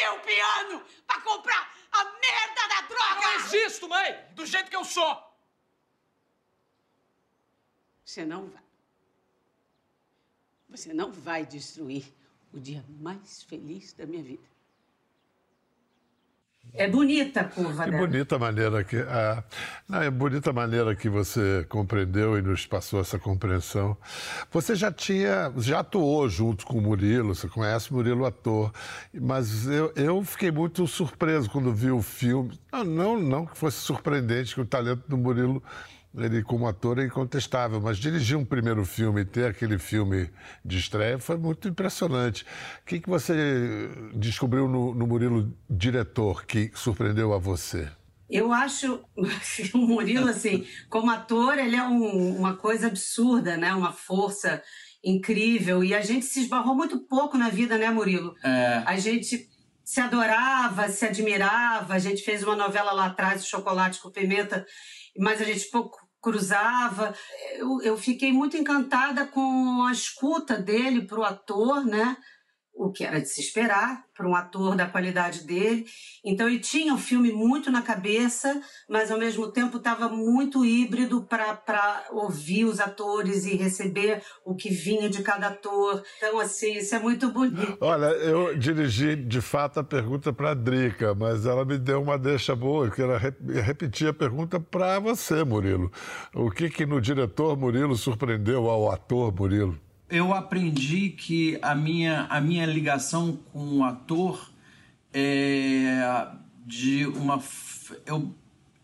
Meu 0.00 0.18
piano! 0.20 0.84
Pra 1.06 1.20
comprar 1.20 1.76
a 1.92 2.04
merda 2.04 2.68
da 2.68 2.80
droga! 2.82 3.20
Não 3.20 3.34
existo, 3.34 3.88
mãe! 3.88 4.12
Do 4.32 4.46
jeito 4.46 4.70
que 4.70 4.76
eu 4.76 4.84
sou! 4.84 5.12
Você 8.04 8.24
não 8.24 8.48
vai. 8.48 8.62
Você 10.70 10.94
não 10.94 11.12
vai 11.12 11.44
destruir 11.44 12.04
o 12.52 12.58
dia 12.58 12.84
mais 12.88 13.42
feliz 13.42 13.92
da 13.92 14.06
minha 14.06 14.22
vida. 14.22 14.49
É 16.74 16.88
bonita 16.88 17.40
a 17.40 17.44
curva 17.44 17.84
Que 17.84 17.90
dela. 17.90 18.06
bonita 18.06 18.38
maneira 18.38 18.84
que 18.84 18.96
a, 18.96 19.42
não, 19.88 20.02
é 20.02 20.10
bonita 20.10 20.52
maneira 20.52 20.94
que 20.94 21.08
você 21.08 21.64
compreendeu 21.68 22.38
e 22.38 22.42
nos 22.42 22.66
passou 22.66 23.00
essa 23.00 23.18
compreensão. 23.18 23.96
Você 24.50 24.74
já 24.74 24.90
tinha, 24.92 25.52
já 25.58 25.80
atuou 25.80 26.28
junto 26.28 26.64
com 26.66 26.78
o 26.78 26.80
Murilo, 26.80 27.34
você 27.34 27.48
conhece 27.48 27.90
o 27.90 27.94
Murilo 27.94 28.24
ator, 28.24 28.72
mas 29.12 29.66
eu, 29.66 29.92
eu 29.96 30.22
fiquei 30.24 30.50
muito 30.50 30.86
surpreso 30.86 31.50
quando 31.50 31.72
vi 31.72 31.90
o 31.90 32.02
filme. 32.02 32.58
Não, 32.72 32.84
não, 32.84 33.18
não 33.20 33.46
que 33.46 33.56
fosse 33.58 33.78
surpreendente 33.78 34.54
que 34.54 34.60
o 34.60 34.66
talento 34.66 35.02
do 35.08 35.16
Murilo 35.16 35.62
ele 36.14 36.42
como 36.42 36.66
ator 36.66 36.98
é 36.98 37.04
incontestável, 37.04 37.80
mas 37.80 37.96
dirigir 37.98 38.36
um 38.36 38.44
primeiro 38.44 38.84
filme 38.84 39.20
e 39.20 39.24
ter 39.24 39.46
aquele 39.46 39.78
filme 39.78 40.28
de 40.64 40.78
estreia 40.78 41.18
foi 41.18 41.36
muito 41.36 41.68
impressionante. 41.68 42.44
O 42.82 42.86
que, 42.86 43.00
que 43.00 43.08
você 43.08 43.88
descobriu 44.14 44.66
no, 44.68 44.94
no 44.94 45.06
Murilo 45.06 45.56
diretor 45.68 46.44
que 46.44 46.70
surpreendeu 46.74 47.32
a 47.32 47.38
você? 47.38 47.88
Eu 48.28 48.52
acho 48.52 49.04
o 49.74 49.78
Murilo, 49.78 50.28
assim, 50.28 50.66
como 50.88 51.10
ator, 51.10 51.58
ele 51.58 51.76
é 51.76 51.82
um- 51.82 52.36
uma 52.38 52.56
coisa 52.56 52.86
absurda, 52.88 53.56
né? 53.56 53.72
Uma 53.74 53.92
força 53.92 54.62
incrível. 55.02 55.82
E 55.82 55.94
a 55.94 56.00
gente 56.00 56.26
se 56.26 56.40
esbarrou 56.42 56.74
muito 56.74 56.98
pouco 57.06 57.36
na 57.38 57.48
vida, 57.48 57.78
né, 57.78 57.90
Murilo? 57.90 58.34
É, 58.44 58.82
A 58.86 58.96
gente 58.98 59.48
se 59.84 60.00
adorava, 60.00 60.88
se 60.88 61.04
admirava. 61.04 61.94
A 61.94 61.98
gente 61.98 62.22
fez 62.22 62.42
uma 62.44 62.54
novela 62.54 62.92
lá 62.92 63.06
atrás, 63.06 63.42
o 63.42 63.46
Chocolate 63.48 64.00
com 64.00 64.10
Pimenta, 64.10 64.64
mas 65.18 65.40
a 65.40 65.44
gente 65.44 65.68
pouco 65.70 65.99
cruzava. 66.20 67.14
Eu, 67.54 67.82
eu 67.82 67.96
fiquei 67.96 68.32
muito 68.32 68.56
encantada 68.56 69.26
com 69.26 69.84
a 69.84 69.92
escuta 69.92 70.56
dele 70.56 71.06
para 71.06 71.20
o 71.20 71.24
ator, 71.24 71.84
né? 71.84 72.16
O 72.82 72.90
que 72.90 73.04
era 73.04 73.20
de 73.20 73.28
se 73.28 73.42
esperar 73.42 74.04
para 74.16 74.26
um 74.26 74.34
ator 74.34 74.74
da 74.74 74.86
qualidade 74.86 75.44
dele. 75.46 75.84
Então 76.24 76.48
ele 76.48 76.58
tinha 76.58 76.94
o 76.94 76.98
filme 76.98 77.30
muito 77.30 77.70
na 77.70 77.82
cabeça, 77.82 78.58
mas 78.88 79.10
ao 79.10 79.18
mesmo 79.18 79.50
tempo 79.52 79.76
estava 79.76 80.08
muito 80.08 80.64
híbrido 80.64 81.22
para 81.22 82.04
ouvir 82.10 82.64
os 82.64 82.80
atores 82.80 83.44
e 83.44 83.54
receber 83.56 84.22
o 84.44 84.54
que 84.54 84.70
vinha 84.70 85.10
de 85.10 85.22
cada 85.22 85.48
ator. 85.48 86.02
Então, 86.16 86.38
assim, 86.38 86.78
isso 86.78 86.94
é 86.94 86.98
muito 86.98 87.30
bonito. 87.30 87.76
Olha, 87.82 88.06
eu 88.06 88.56
dirigi 88.56 89.14
de 89.14 89.40
fato 89.42 89.80
a 89.80 89.84
pergunta 89.84 90.32
para 90.32 90.52
a 90.52 90.54
Drica, 90.54 91.14
mas 91.14 91.44
ela 91.44 91.64
me 91.66 91.76
deu 91.78 92.00
uma 92.02 92.18
deixa 92.18 92.56
boa, 92.56 92.90
quero 92.90 93.16
re- 93.18 93.60
repetir 93.62 94.08
a 94.08 94.14
pergunta 94.14 94.58
para 94.58 94.98
você, 94.98 95.44
Murilo. 95.44 95.90
O 96.34 96.50
que 96.50 96.70
que 96.70 96.86
no 96.86 97.00
diretor 97.00 97.56
Murilo 97.58 97.94
surpreendeu 97.96 98.68
ao 98.70 98.90
ator 98.90 99.34
Murilo? 99.34 99.78
Eu 100.10 100.34
aprendi 100.34 101.10
que 101.10 101.58
a 101.62 101.74
minha, 101.74 102.26
a 102.28 102.40
minha 102.40 102.66
ligação 102.66 103.38
com 103.52 103.78
o 103.78 103.84
ator 103.84 104.50
é 105.12 106.26
de 106.66 107.06
uma. 107.06 107.40
Eu, 108.04 108.34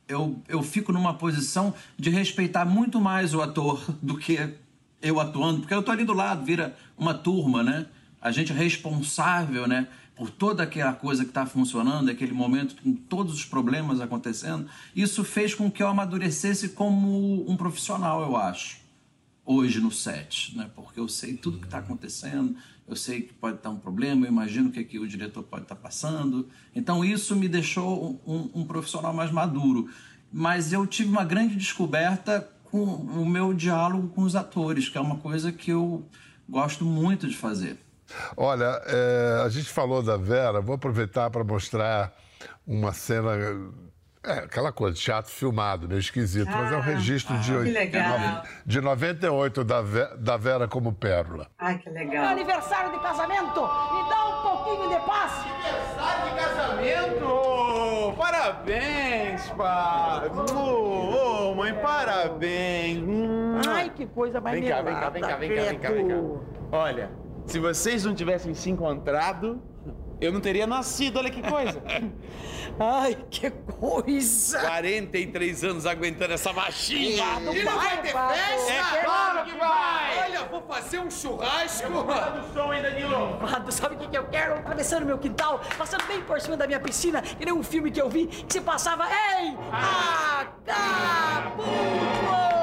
eu, 0.08 0.40
eu 0.48 0.62
fico 0.62 0.92
numa 0.92 1.14
posição 1.14 1.74
de 1.98 2.10
respeitar 2.10 2.64
muito 2.64 3.00
mais 3.00 3.34
o 3.34 3.42
ator 3.42 3.84
do 4.00 4.16
que 4.16 4.54
eu 5.02 5.20
atuando, 5.20 5.60
porque 5.60 5.74
eu 5.74 5.82
tô 5.82 5.90
ali 5.90 6.04
do 6.04 6.14
lado, 6.14 6.44
vira 6.44 6.76
uma 6.96 7.12
turma, 7.12 7.62
né? 7.62 7.86
A 8.20 8.30
gente 8.30 8.52
é 8.52 8.54
responsável, 8.54 9.66
né? 9.66 9.88
Por 10.14 10.30
toda 10.30 10.62
aquela 10.62 10.94
coisa 10.94 11.24
que 11.24 11.30
está 11.30 11.44
funcionando, 11.44 12.10
aquele 12.10 12.32
momento 12.32 12.80
com 12.82 12.94
todos 12.94 13.34
os 13.34 13.44
problemas 13.44 14.00
acontecendo. 14.00 14.66
Isso 14.94 15.22
fez 15.22 15.54
com 15.54 15.70
que 15.70 15.82
eu 15.82 15.88
amadurecesse 15.88 16.70
como 16.70 17.48
um 17.50 17.56
profissional, 17.56 18.22
eu 18.22 18.36
acho 18.36 18.85
hoje 19.46 19.80
no 19.80 19.90
set, 19.92 20.54
né? 20.56 20.68
Porque 20.74 20.98
eu 20.98 21.08
sei 21.08 21.34
tudo 21.34 21.58
que 21.58 21.66
está 21.66 21.78
acontecendo, 21.78 22.56
eu 22.86 22.96
sei 22.96 23.22
que 23.22 23.32
pode 23.32 23.56
estar 23.56 23.70
um 23.70 23.78
problema, 23.78 24.26
eu 24.26 24.30
imagino 24.30 24.68
o 24.68 24.72
que, 24.72 24.84
que 24.84 24.98
o 24.98 25.06
diretor 25.06 25.42
pode 25.44 25.62
estar 25.62 25.76
passando. 25.76 26.48
Então 26.74 27.04
isso 27.04 27.34
me 27.36 27.48
deixou 27.48 28.20
um, 28.26 28.50
um 28.54 28.64
profissional 28.66 29.14
mais 29.14 29.30
maduro. 29.30 29.88
Mas 30.32 30.72
eu 30.72 30.86
tive 30.86 31.08
uma 31.08 31.24
grande 31.24 31.54
descoberta 31.54 32.50
com 32.64 32.82
o 32.82 33.24
meu 33.24 33.54
diálogo 33.54 34.08
com 34.08 34.22
os 34.22 34.34
atores, 34.34 34.88
que 34.88 34.98
é 34.98 35.00
uma 35.00 35.16
coisa 35.16 35.52
que 35.52 35.70
eu 35.70 36.04
gosto 36.48 36.84
muito 36.84 37.28
de 37.28 37.36
fazer. 37.36 37.78
Olha, 38.36 38.80
é, 38.86 39.42
a 39.44 39.48
gente 39.48 39.68
falou 39.68 40.02
da 40.02 40.16
Vera, 40.16 40.60
vou 40.60 40.74
aproveitar 40.74 41.30
para 41.30 41.42
mostrar 41.42 42.14
uma 42.66 42.92
cena. 42.92 43.30
É, 44.26 44.38
aquela 44.40 44.72
coisa, 44.72 44.96
teatro 44.96 45.30
filmado, 45.30 45.86
meio 45.88 46.00
esquisito, 46.00 46.50
mas 46.50 46.72
é 46.72 46.76
um 46.76 46.80
Ah, 46.80 46.82
registro 46.82 47.38
de, 47.38 47.50
que 47.52 47.56
oit- 47.56 47.72
legal. 47.72 48.42
de 48.66 48.80
98 48.80 49.62
da, 49.62 49.82
da 50.18 50.36
Vera 50.36 50.66
como 50.66 50.92
Pérola. 50.92 51.46
Ai, 51.56 51.78
que 51.78 51.88
Meu 51.88 52.04
legal. 52.08 52.24
aniversário 52.26 52.90
de 52.90 52.98
casamento! 52.98 53.60
Me 53.60 54.08
dá 54.10 54.26
um 54.26 54.42
pouquinho 54.42 54.88
de 54.88 55.06
paz! 55.06 55.32
Aniversário 55.44 56.24
de 56.34 56.40
casamento! 56.40 58.16
Parabéns, 58.16 59.48
pá! 59.50 60.22
Ô, 60.54 61.50
ô, 61.50 61.54
mãe, 61.54 61.72
parabéns! 61.74 62.98
Hum. 62.98 63.60
Ai, 63.68 63.90
que 63.90 64.06
coisa 64.06 64.40
mais 64.40 64.58
Vem 64.58 64.68
cá, 64.68 64.82
vem 64.82 64.94
cá, 64.94 65.08
vem 65.10 65.22
cá, 65.22 65.36
vem 65.36 65.54
cá, 65.54 65.62
vem 65.62 65.78
cá, 65.78 65.90
vem 65.90 66.08
cá. 66.08 66.14
Olha, 66.72 67.10
se 67.46 67.60
vocês 67.60 68.04
não 68.04 68.12
tivessem 68.14 68.52
se 68.54 68.70
encontrado, 68.70 69.62
eu 70.20 70.32
não 70.32 70.40
teria 70.40 70.66
nascido, 70.66 71.18
olha 71.18 71.30
que 71.30 71.42
coisa. 71.42 71.82
Ai, 72.78 73.16
que 73.30 73.50
coisa! 73.50 74.60
43 74.60 75.64
anos 75.64 75.86
aguentando 75.86 76.34
essa 76.34 76.52
machinha. 76.52 77.24
E 77.40 77.40
não 77.40 77.54
vai 77.78 78.02
ter 78.02 78.12
festa? 78.12 78.72
É 78.72 79.04
claro 79.04 79.44
que 79.44 79.56
vai! 79.56 80.24
Olha, 80.24 80.44
vou 80.44 80.62
fazer 80.62 80.98
um 80.98 81.10
churrasco! 81.10 81.88
do 81.88 82.52
som, 82.52 82.72
hein, 82.72 82.82
Danilo? 82.82 83.38
Mano, 83.40 83.72
sabe 83.72 83.94
o 83.94 83.98
que, 83.98 84.08
que 84.08 84.18
eu 84.18 84.26
quero? 84.26 84.54
Atravessando 84.54 85.06
meu 85.06 85.18
quintal, 85.18 85.60
passando 85.78 86.04
bem 86.06 86.20
por 86.22 86.40
cima 86.40 86.56
da 86.56 86.66
minha 86.66 86.80
piscina, 86.80 87.22
que 87.22 87.44
nem 87.44 87.54
um 87.54 87.62
filme 87.62 87.90
que 87.90 88.00
eu 88.00 88.10
vi 88.10 88.26
que 88.26 88.52
se 88.52 88.60
passava 88.60 89.06
em 89.40 89.56
Acapulco! 90.68 92.55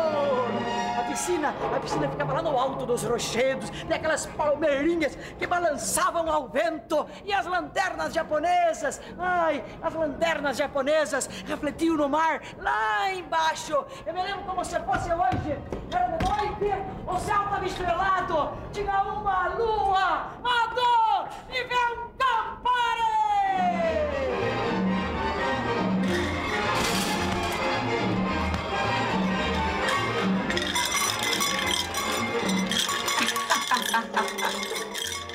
Piscina, 1.14 1.54
a 1.76 1.80
piscina 1.80 2.10
ficava 2.10 2.34
lá 2.34 2.42
no 2.42 2.58
alto 2.58 2.88
dos 2.88 3.04
rochedos, 3.04 3.70
tem 3.70 3.98
aquelas 3.98 4.26
palmeirinhas 4.26 5.16
que 5.38 5.46
balançavam 5.46 6.28
ao 6.28 6.48
vento 6.48 7.06
e 7.24 7.32
as 7.32 7.46
lanternas 7.46 8.16
japonesas, 8.16 9.00
ai, 9.20 9.64
as 9.80 9.94
lanternas 9.94 10.58
japonesas 10.58 11.28
refletiam 11.46 11.98
no 11.98 12.10
mar 12.10 12.42
lá 12.58 13.14
embaixo. 13.14 13.86
Eu 14.08 14.12
me 14.12 14.24
lembro 14.24 14.44
como 14.46 14.66
se 14.66 14.80
fosse 14.80 15.14
hoje, 15.14 15.60
era 15.92 16.18
de 16.18 16.26
noite, 16.26 16.82
o 17.06 17.20
céu 17.20 17.44
estava 17.44 17.64
estrelado, 17.64 18.52
tinha 18.72 19.04
uma 19.04 19.50
lua, 19.50 20.32
Mado, 20.42 21.30
e 21.48 21.64
vê 21.64 21.76
um 21.94 22.10
campare! 22.18 23.13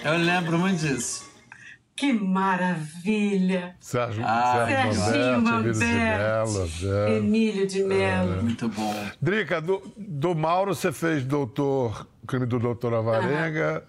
Eu 0.08 0.16
lembro 0.18 0.58
muito 0.58 0.78
disso. 0.80 1.28
Que 1.94 2.12
maravilha! 2.12 3.74
Sérgio, 3.80 4.22
Ah, 4.24 4.64
Sérgio 4.66 4.96
Manberti, 4.96 5.16
Emílio 5.16 5.72
de 5.72 5.78
Manberti. 5.78 5.78
Mello. 5.78 6.68
é. 7.08 7.16
Emílio 7.16 7.66
de 7.66 7.82
Mello. 7.82 8.42
Muito 8.42 8.68
bom. 8.68 8.94
Drica, 9.20 9.60
do, 9.60 9.82
do 9.96 10.34
Mauro 10.34 10.74
você 10.74 10.92
fez 10.92 11.24
doutor, 11.24 12.06
crime 12.26 12.46
do 12.46 12.58
doutor 12.58 12.94
Avarenga. 12.94 13.84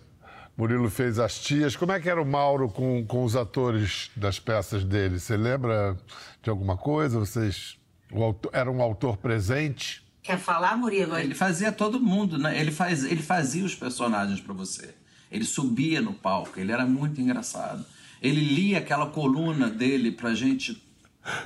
Murilo 0.57 0.89
fez 0.89 1.19
as 1.19 1.39
tias. 1.39 1.75
Como 1.77 1.91
é 1.93 1.99
que 2.01 2.09
era 2.09 2.21
o 2.21 2.25
Mauro 2.25 2.67
com, 2.67 3.05
com 3.05 3.23
os 3.23 3.35
atores 3.35 4.11
das 4.15 4.39
peças 4.39 4.83
dele? 4.83 5.17
Você 5.19 5.37
lembra 5.37 5.95
de 6.43 6.49
alguma 6.49 6.75
coisa? 6.75 7.17
Vocês. 7.19 7.77
O 8.11 8.23
autor, 8.23 8.49
era 8.53 8.69
um 8.69 8.81
autor 8.81 9.15
presente? 9.17 10.03
Quer 10.21 10.37
falar, 10.37 10.75
Murilo? 10.75 11.17
Ele 11.17 11.33
fazia 11.33 11.71
todo 11.71 11.99
mundo, 11.99 12.37
né? 12.37 12.59
Ele, 12.59 12.71
faz, 12.71 13.05
ele 13.05 13.21
fazia 13.21 13.63
os 13.63 13.73
personagens 13.75 14.41
pra 14.41 14.53
você. 14.53 14.95
Ele 15.31 15.45
subia 15.45 16.01
no 16.01 16.13
palco, 16.13 16.59
ele 16.59 16.71
era 16.71 16.85
muito 16.85 17.21
engraçado. 17.21 17.85
Ele 18.21 18.41
lia 18.41 18.79
aquela 18.79 19.07
coluna 19.07 19.69
dele 19.69 20.11
pra 20.11 20.33
gente 20.33 20.81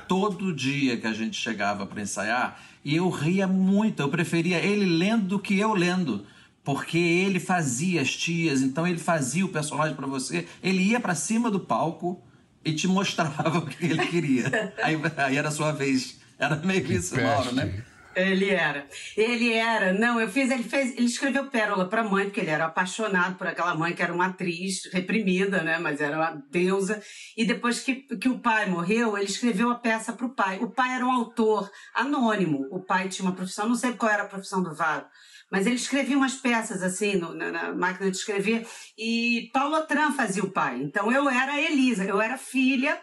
todo 0.08 0.54
dia 0.54 0.96
que 0.96 1.06
a 1.06 1.12
gente 1.12 1.36
chegava 1.36 1.86
pra 1.86 2.02
ensaiar 2.02 2.60
e 2.84 2.96
eu 2.96 3.08
ria 3.08 3.46
muito. 3.46 4.00
Eu 4.00 4.08
preferia 4.08 4.58
ele 4.58 4.84
lendo 4.84 5.26
do 5.26 5.38
que 5.38 5.58
eu 5.58 5.74
lendo. 5.74 6.26
Porque 6.62 6.96
ele 6.96 7.38
fazia 7.38 8.00
as 8.00 8.10
tias, 8.16 8.62
então 8.62 8.86
ele 8.86 8.98
fazia 8.98 9.44
o 9.44 9.50
personagem 9.50 9.94
pra 9.94 10.06
você. 10.06 10.46
Ele 10.62 10.82
ia 10.82 10.98
pra 10.98 11.14
cima 11.14 11.50
do 11.50 11.60
palco 11.60 12.22
e 12.64 12.72
te 12.72 12.88
mostrava 12.88 13.58
o 13.58 13.66
que 13.66 13.84
ele 13.84 14.06
queria. 14.06 14.72
Aí, 14.82 14.98
aí 15.18 15.36
era 15.36 15.48
a 15.48 15.52
sua 15.52 15.72
vez. 15.72 16.18
Era 16.38 16.56
meio 16.56 16.90
isso, 16.90 17.20
Mauro, 17.20 17.52
né? 17.52 17.84
Ele 18.16 18.50
era. 18.50 18.86
Ele 19.16 19.52
era. 19.52 19.92
Não, 19.92 20.20
eu 20.20 20.28
fiz. 20.28 20.50
Ele 20.50 20.62
fez. 20.62 20.92
Ele 20.96 21.06
escreveu 21.06 21.46
Pérola 21.46 21.88
para 21.88 22.04
mãe, 22.04 22.24
porque 22.24 22.40
ele 22.40 22.50
era 22.50 22.66
apaixonado 22.66 23.36
por 23.36 23.46
aquela 23.46 23.74
mãe 23.74 23.94
que 23.94 24.02
era 24.02 24.12
uma 24.12 24.26
atriz 24.26 24.84
reprimida, 24.92 25.62
né? 25.62 25.78
Mas 25.78 26.00
era 26.00 26.16
uma 26.16 26.42
deusa. 26.50 27.02
E 27.36 27.44
depois 27.44 27.80
que, 27.80 27.94
que 27.94 28.28
o 28.28 28.38
pai 28.38 28.66
morreu, 28.66 29.16
ele 29.16 29.26
escreveu 29.26 29.70
a 29.70 29.76
peça 29.76 30.12
para 30.12 30.26
o 30.26 30.34
pai. 30.34 30.58
O 30.60 30.70
pai 30.70 30.94
era 30.94 31.04
um 31.04 31.10
autor 31.10 31.70
anônimo. 31.94 32.66
O 32.70 32.80
pai 32.80 33.08
tinha 33.08 33.28
uma 33.28 33.34
profissão, 33.34 33.68
não 33.68 33.74
sei 33.74 33.92
qual 33.92 34.12
era 34.12 34.22
a 34.24 34.28
profissão 34.28 34.62
do 34.62 34.74
Varo. 34.74 35.06
Mas 35.50 35.66
ele 35.66 35.76
escrevia 35.76 36.16
umas 36.16 36.34
peças 36.34 36.82
assim 36.82 37.16
no, 37.16 37.34
na, 37.34 37.50
na, 37.50 37.72
máquina 37.72 38.10
de 38.10 38.16
escrever 38.16 38.66
e 38.98 39.50
Paulo 39.52 39.76
Otran 39.76 40.12
fazia 40.12 40.42
o 40.42 40.50
pai. 40.50 40.80
Então 40.82 41.12
eu 41.12 41.28
era 41.28 41.60
Elisa, 41.60 42.04
eu 42.04 42.20
era 42.20 42.36
filha, 42.36 43.00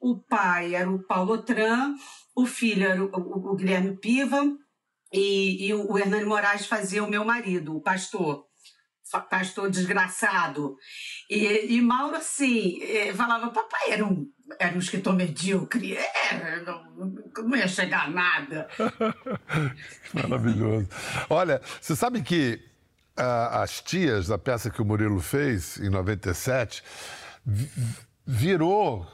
o 0.00 0.18
pai 0.18 0.74
era 0.74 0.90
o 0.90 0.98
Paulo 0.98 1.34
Otran, 1.34 1.94
o 2.34 2.46
filho 2.46 2.86
era 2.86 3.04
o, 3.04 3.08
o, 3.08 3.52
o 3.52 3.56
Guilherme 3.56 3.96
Piva 3.96 4.42
e, 5.12 5.68
e, 5.68 5.74
o 5.74 5.96
Hernani 5.96 6.24
Moraes 6.24 6.66
fazia 6.66 7.04
o 7.04 7.10
meu 7.10 7.24
marido, 7.24 7.76
o 7.76 7.80
pastor. 7.80 8.46
Pastor 9.30 9.70
desgraçado. 9.70 10.76
E, 11.30 11.74
e 11.76 11.80
Mauro, 11.80 12.16
assim, 12.16 12.80
falava: 13.14 13.50
papai 13.50 13.90
era 13.90 14.04
um, 14.04 14.28
era 14.58 14.74
um 14.74 14.78
escritor 14.78 15.14
medíocre, 15.14 15.96
é, 15.96 16.62
não, 16.64 16.84
não 17.44 17.56
ia 17.56 17.68
chegar 17.68 18.06
a 18.06 18.10
nada. 18.10 18.68
Maravilhoso. 20.12 20.88
Olha, 21.28 21.60
você 21.80 21.94
sabe 21.94 22.22
que 22.22 22.60
As 23.16 23.80
Tias, 23.80 24.30
a 24.30 24.38
peça 24.38 24.70
que 24.70 24.82
o 24.82 24.84
Murilo 24.84 25.20
fez 25.20 25.78
em 25.78 25.88
97, 25.88 26.82
virou, 28.26 29.06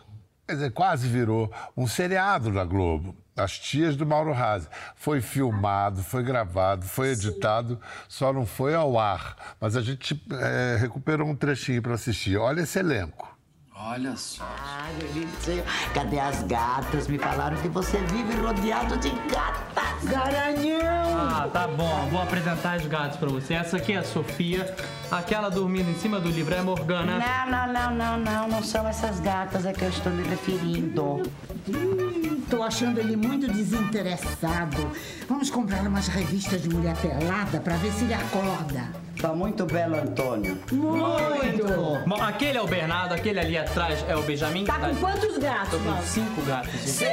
quer 0.51 0.55
dizer, 0.55 0.73
quase 0.73 1.09
virou, 1.09 1.53
um 1.77 1.87
seriado 1.87 2.51
da 2.51 2.65
Globo. 2.65 3.15
As 3.37 3.59
Tias 3.59 3.97
do 3.97 4.05
Mauro 4.05 4.33
Razzi. 4.33 4.69
Foi 4.97 5.21
filmado, 5.21 6.03
foi 6.03 6.23
gravado, 6.23 6.85
foi 6.85 7.11
editado, 7.11 7.75
Sim. 7.75 7.81
só 8.09 8.33
não 8.33 8.45
foi 8.45 8.75
ao 8.75 8.99
ar. 8.99 9.37
Mas 9.61 9.77
a 9.77 9.81
gente 9.81 10.21
é, 10.33 10.77
recuperou 10.79 11.29
um 11.29 11.37
trechinho 11.37 11.81
para 11.81 11.95
assistir. 11.95 12.37
Olha 12.37 12.63
esse 12.63 12.79
elenco. 12.79 13.35
Olha 13.75 14.15
só. 14.15 14.45
Ah, 14.45 14.89
Bonitinho. 14.99 15.65
Cadê 15.95 16.21
as 16.21 16.43
gatas? 16.43 17.09
Me 17.09 17.19
falaram 17.19 17.57
que 17.57 17.69
você 17.69 17.99
vive 18.09 18.35
rodeado 18.35 18.99
de 18.99 19.09
gatas. 19.09 19.80
Garanhão! 20.05 20.81
Ah, 21.17 21.49
tá 21.53 21.67
bom. 21.69 22.09
Vou 22.11 22.21
apresentar 22.23 22.75
as 22.75 22.87
gatas 22.87 23.17
pra 23.17 23.29
você. 23.29 23.55
Essa 23.55 23.77
aqui 23.77 23.93
é 23.93 23.99
a 23.99 24.05
Sofia. 24.05 24.75
Aquela 25.11 25.49
dormindo 25.51 25.91
em 25.91 25.95
cima 25.95 26.21
do 26.21 26.29
livro 26.29 26.55
é 26.55 26.59
a 26.59 26.63
Morgana. 26.63 27.19
Não, 27.19 27.51
não, 27.51 27.73
não, 27.73 27.95
não, 27.95 28.19
não. 28.19 28.49
Não 28.49 28.63
são 28.63 28.87
essas 28.89 29.21
gatas 29.21 29.67
a 29.67 29.73
que 29.73 29.83
eu 29.83 29.89
estou 29.89 30.13
me 30.13 30.27
referindo. 30.29 31.23
Hum, 31.69 32.43
tô 32.49 32.63
achando 32.63 32.99
ele 32.99 33.17
muito 33.17 33.47
desinteressado. 33.53 34.91
Vamos 35.29 35.51
comprar 35.51 35.81
umas 35.87 36.09
revistas 36.09 36.63
de 36.63 36.69
mulher 36.69 36.97
pelada 36.97 37.61
pra 37.61 37.77
ver 37.77 37.93
se 37.93 38.05
ele 38.05 38.15
acorda. 38.15 38.89
Tá 39.21 39.35
muito 39.35 39.67
belo, 39.67 39.97
Antônio. 39.97 40.59
Muito! 40.73 42.09
Bom, 42.09 42.23
aquele 42.23 42.57
é 42.57 42.63
o 42.63 42.67
Bernardo, 42.67 43.13
aquele 43.13 43.39
ali 43.39 43.59
atrás 43.59 44.03
é 44.09 44.17
o 44.17 44.23
Benjamin. 44.23 44.65
Tá 44.65 44.79
com 44.79 44.95
quantos 44.97 45.37
gatos, 45.37 45.71
Tô 45.73 45.79
com 45.79 46.03
cinco 46.03 46.41
gatos. 46.43 46.73
Cinco! 46.81 47.11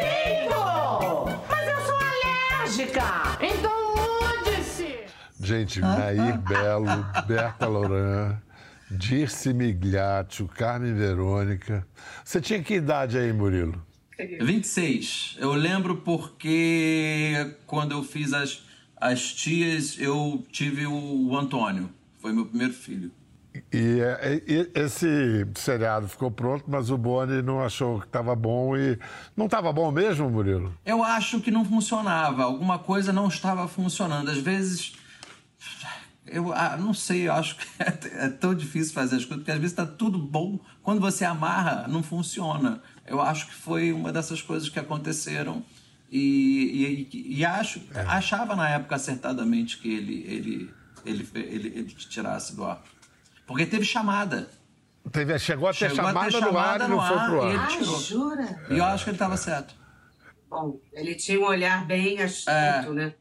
Mas 1.49 1.67
eu 1.67 1.85
sou 1.85 2.06
alérgica! 2.67 3.37
Então 3.41 3.95
mude-se! 3.95 5.05
Gente, 5.39 5.79
Nair 5.79 6.37
Belo, 6.39 7.05
Berta 7.25 7.65
Loran, 7.65 8.37
Dirce 8.91 9.53
Migliaccio, 9.53 10.47
Carmen 10.47 10.93
Verônica. 10.93 11.87
Você 12.25 12.41
tinha 12.41 12.61
que 12.61 12.75
idade 12.75 13.17
aí, 13.17 13.31
Murilo? 13.31 13.81
26. 14.41 15.37
Eu 15.39 15.53
lembro 15.53 15.97
porque 15.97 17.55
quando 17.65 17.93
eu 17.93 18.03
fiz 18.03 18.33
as, 18.33 18.63
as 18.97 19.33
tias, 19.33 19.97
eu 19.97 20.45
tive 20.51 20.85
o, 20.85 21.29
o 21.29 21.37
Antônio. 21.37 21.89
Foi 22.19 22.33
meu 22.33 22.45
primeiro 22.45 22.73
filho. 22.73 23.11
E, 23.71 23.99
e, 24.47 24.71
esse 24.73 25.45
seriado 25.55 26.07
ficou 26.07 26.31
pronto, 26.31 26.63
mas 26.67 26.89
o 26.89 26.97
Boni 26.97 27.41
não 27.41 27.61
achou 27.61 27.99
que 27.99 28.07
estava 28.07 28.35
bom 28.35 28.77
e 28.77 28.97
não 29.35 29.45
estava 29.45 29.73
bom 29.73 29.91
mesmo, 29.91 30.29
Murilo? 30.29 30.73
Eu 30.85 31.03
acho 31.03 31.41
que 31.41 31.51
não 31.51 31.65
funcionava. 31.65 32.43
Alguma 32.43 32.79
coisa 32.79 33.11
não 33.11 33.27
estava 33.27 33.67
funcionando. 33.67 34.29
Às 34.29 34.37
vezes 34.37 34.93
eu 36.29 36.53
ah, 36.53 36.77
não 36.77 36.93
sei, 36.93 37.27
eu 37.27 37.33
acho 37.33 37.55
que 37.55 37.65
é, 37.79 38.25
é, 38.25 38.29
tão 38.29 38.53
difícil 38.53 38.93
fazer 38.93 39.15
as 39.15 39.25
coisas, 39.25 39.37
porque 39.37 39.51
às 39.51 39.57
vezes 39.57 39.71
está 39.71 39.85
tudo 39.85 40.17
bom, 40.17 40.59
quando 40.83 40.99
você 40.99 41.25
amarra, 41.25 41.87
não 41.87 42.03
funciona. 42.03 42.81
Eu 43.05 43.21
acho 43.21 43.47
que 43.47 43.53
foi 43.53 43.91
uma 43.91 44.11
dessas 44.11 44.41
coisas 44.41 44.69
que 44.69 44.79
aconteceram 44.79 45.63
e, 46.11 47.07
e, 47.11 47.37
e 47.39 47.45
acho, 47.45 47.81
é. 47.93 48.01
achava 48.01 48.55
na 48.55 48.69
época 48.69 48.95
acertadamente 48.95 49.77
que 49.77 49.89
ele, 49.89 50.23
ele, 50.27 50.73
ele, 51.05 51.29
ele, 51.33 51.67
ele 51.67 51.83
tirasse 51.85 52.55
do 52.55 52.65
ar. 52.65 52.81
Porque 53.47 53.65
teve 53.65 53.85
chamada. 53.85 54.47
Teve, 55.11 55.39
chegou 55.39 55.69
a 55.69 55.71
ter, 55.71 55.89
chegou 55.89 55.95
chamada, 55.95 56.19
a 56.19 56.23
ter 56.25 56.31
chamada 56.33 56.87
no 56.87 56.99
ar 56.99 57.07
e 57.07 57.09
não 57.11 57.17
foi 57.19 57.27
pro 57.27 57.41
ar. 57.41 57.47
E 57.47 57.53
ele 57.53 57.59
Ah, 57.59 57.99
jura? 57.99 58.61
E 58.69 58.77
eu 58.77 58.83
acho 58.85 59.03
que 59.05 59.09
ele 59.11 59.15
estava 59.15 59.37
certo. 59.37 59.73
Bom, 60.49 60.79
ele 60.93 61.15
tinha 61.15 61.39
um 61.39 61.45
olhar 61.45 61.85
bem 61.85 62.21
astuto, 62.21 62.93
né? 62.93 63.13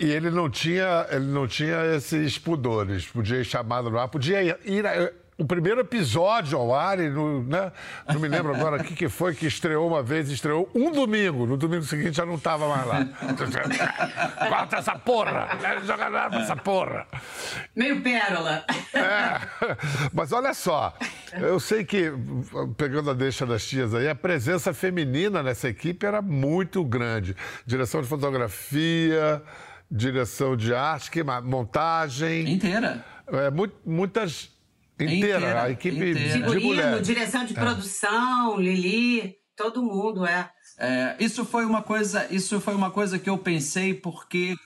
E 0.00 0.06
ele 0.06 0.30
não 0.30 0.50
tinha, 0.50 1.06
ele 1.10 1.26
não 1.26 1.46
tinha 1.46 1.84
esses 1.94 2.36
pudores. 2.38 3.06
Podia 3.06 3.36
ir 3.36 3.44
chamado 3.44 3.88
no 3.90 3.98
ar, 3.98 4.08
podia 4.08 4.42
ir. 4.42 4.58
ir 4.64 4.84
a- 4.86 5.12
o 5.38 5.46
primeiro 5.46 5.80
episódio 5.80 6.58
ao 6.58 6.74
ar, 6.74 6.98
e 6.98 7.08
no, 7.08 7.44
né? 7.44 7.70
não 8.12 8.18
me 8.18 8.26
lembro 8.26 8.52
agora 8.54 8.82
o 8.82 8.84
que, 8.84 8.92
que 8.94 9.08
foi 9.08 9.34
que 9.36 9.46
estreou 9.46 9.86
uma 9.86 10.02
vez, 10.02 10.28
estreou 10.30 10.68
um 10.74 10.90
domingo. 10.90 11.46
No 11.46 11.56
domingo 11.56 11.84
seguinte 11.84 12.16
já 12.16 12.26
não 12.26 12.34
estava 12.34 12.68
mais 12.68 12.86
lá. 12.86 13.06
Corta 14.48 14.76
essa 14.78 14.98
porra! 14.98 15.48
Joga 15.84 16.10
nada 16.10 16.36
essa 16.38 16.56
porra! 16.56 17.06
Meio 17.76 18.00
pérola. 18.02 18.64
É. 18.92 19.40
Mas 20.12 20.32
olha 20.32 20.52
só, 20.52 20.92
eu 21.34 21.60
sei 21.60 21.84
que, 21.84 22.12
pegando 22.76 23.10
a 23.10 23.14
deixa 23.14 23.46
das 23.46 23.64
tias 23.64 23.94
aí, 23.94 24.08
a 24.08 24.14
presença 24.16 24.74
feminina 24.74 25.40
nessa 25.40 25.68
equipe 25.68 26.04
era 26.04 26.20
muito 26.20 26.82
grande. 26.84 27.36
Direção 27.64 28.02
de 28.02 28.08
fotografia, 28.08 29.40
direção 29.88 30.56
de 30.56 30.74
arte, 30.74 31.10
montagem. 31.44 32.54
Inteira. 32.54 33.04
É, 33.30 33.50
mu- 33.50 33.70
muitas. 33.86 34.50
Inteira, 35.04 35.38
Inteira, 35.38 35.62
a 35.62 35.70
equipe 35.70 35.96
inteira. 35.96 36.18
de 36.18 36.32
Figurino, 36.32 36.66
mulheres. 36.66 37.06
direção 37.06 37.44
de 37.44 37.52
É. 37.56 37.60
produção, 37.60 38.60
Lili, 38.60 39.34
todo 39.56 39.82
mundo, 39.82 40.26
é. 40.26 40.50
É, 40.78 41.16
isso 41.18 41.44
foi 41.44 41.64
uma 41.64 41.82
coisa, 41.82 42.26
isso 42.32 42.60
foi 42.60 42.74
uma 42.74 42.90
coisa 42.90 43.18
que 43.18 43.28
eu 43.28 43.36
pensei 43.38 43.92
porque 43.94 44.56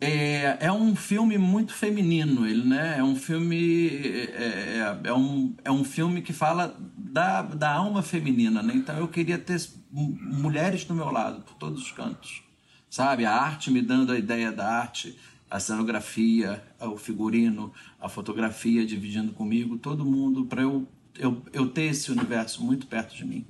é, 0.00 0.56
é 0.60 0.72
um 0.72 0.94
filme 0.96 1.36
muito 1.38 1.72
feminino, 1.74 2.46
ele, 2.46 2.64
né? 2.64 2.96
É 2.98 3.02
um 3.04 3.16
filme 3.16 3.88
é, 3.88 5.00
é, 5.04 5.08
é 5.08 5.14
um, 5.14 5.54
é 5.64 5.70
um 5.70 5.84
filme 5.84 6.22
que 6.22 6.32
fala 6.32 6.74
da, 6.96 7.42
da 7.42 7.70
alma 7.72 8.02
feminina, 8.02 8.62
né? 8.62 8.72
Então 8.74 8.96
eu 8.96 9.08
queria 9.08 9.38
ter 9.38 9.60
mulheres 9.92 10.84
do 10.84 10.94
meu 10.94 11.10
lado 11.10 11.42
por 11.42 11.54
todos 11.54 11.82
os 11.82 11.92
cantos, 11.92 12.42
sabe? 12.88 13.24
A 13.26 13.32
arte 13.34 13.70
me 13.70 13.82
dando 13.82 14.12
a 14.12 14.18
ideia 14.18 14.50
da 14.52 14.66
arte, 14.66 15.18
a 15.50 15.58
cenografia, 15.58 16.62
o 16.78 16.96
figurino, 16.96 17.72
a 18.00 18.08
fotografia 18.08 18.86
dividindo 18.86 19.32
comigo, 19.32 19.76
todo 19.76 20.04
mundo 20.04 20.44
para 20.44 20.62
eu, 20.62 20.86
eu 21.18 21.42
eu 21.52 21.68
ter 21.68 21.86
esse 21.86 22.10
universo 22.12 22.62
muito 22.64 22.86
perto 22.86 23.14
de 23.14 23.24
mim. 23.24 23.44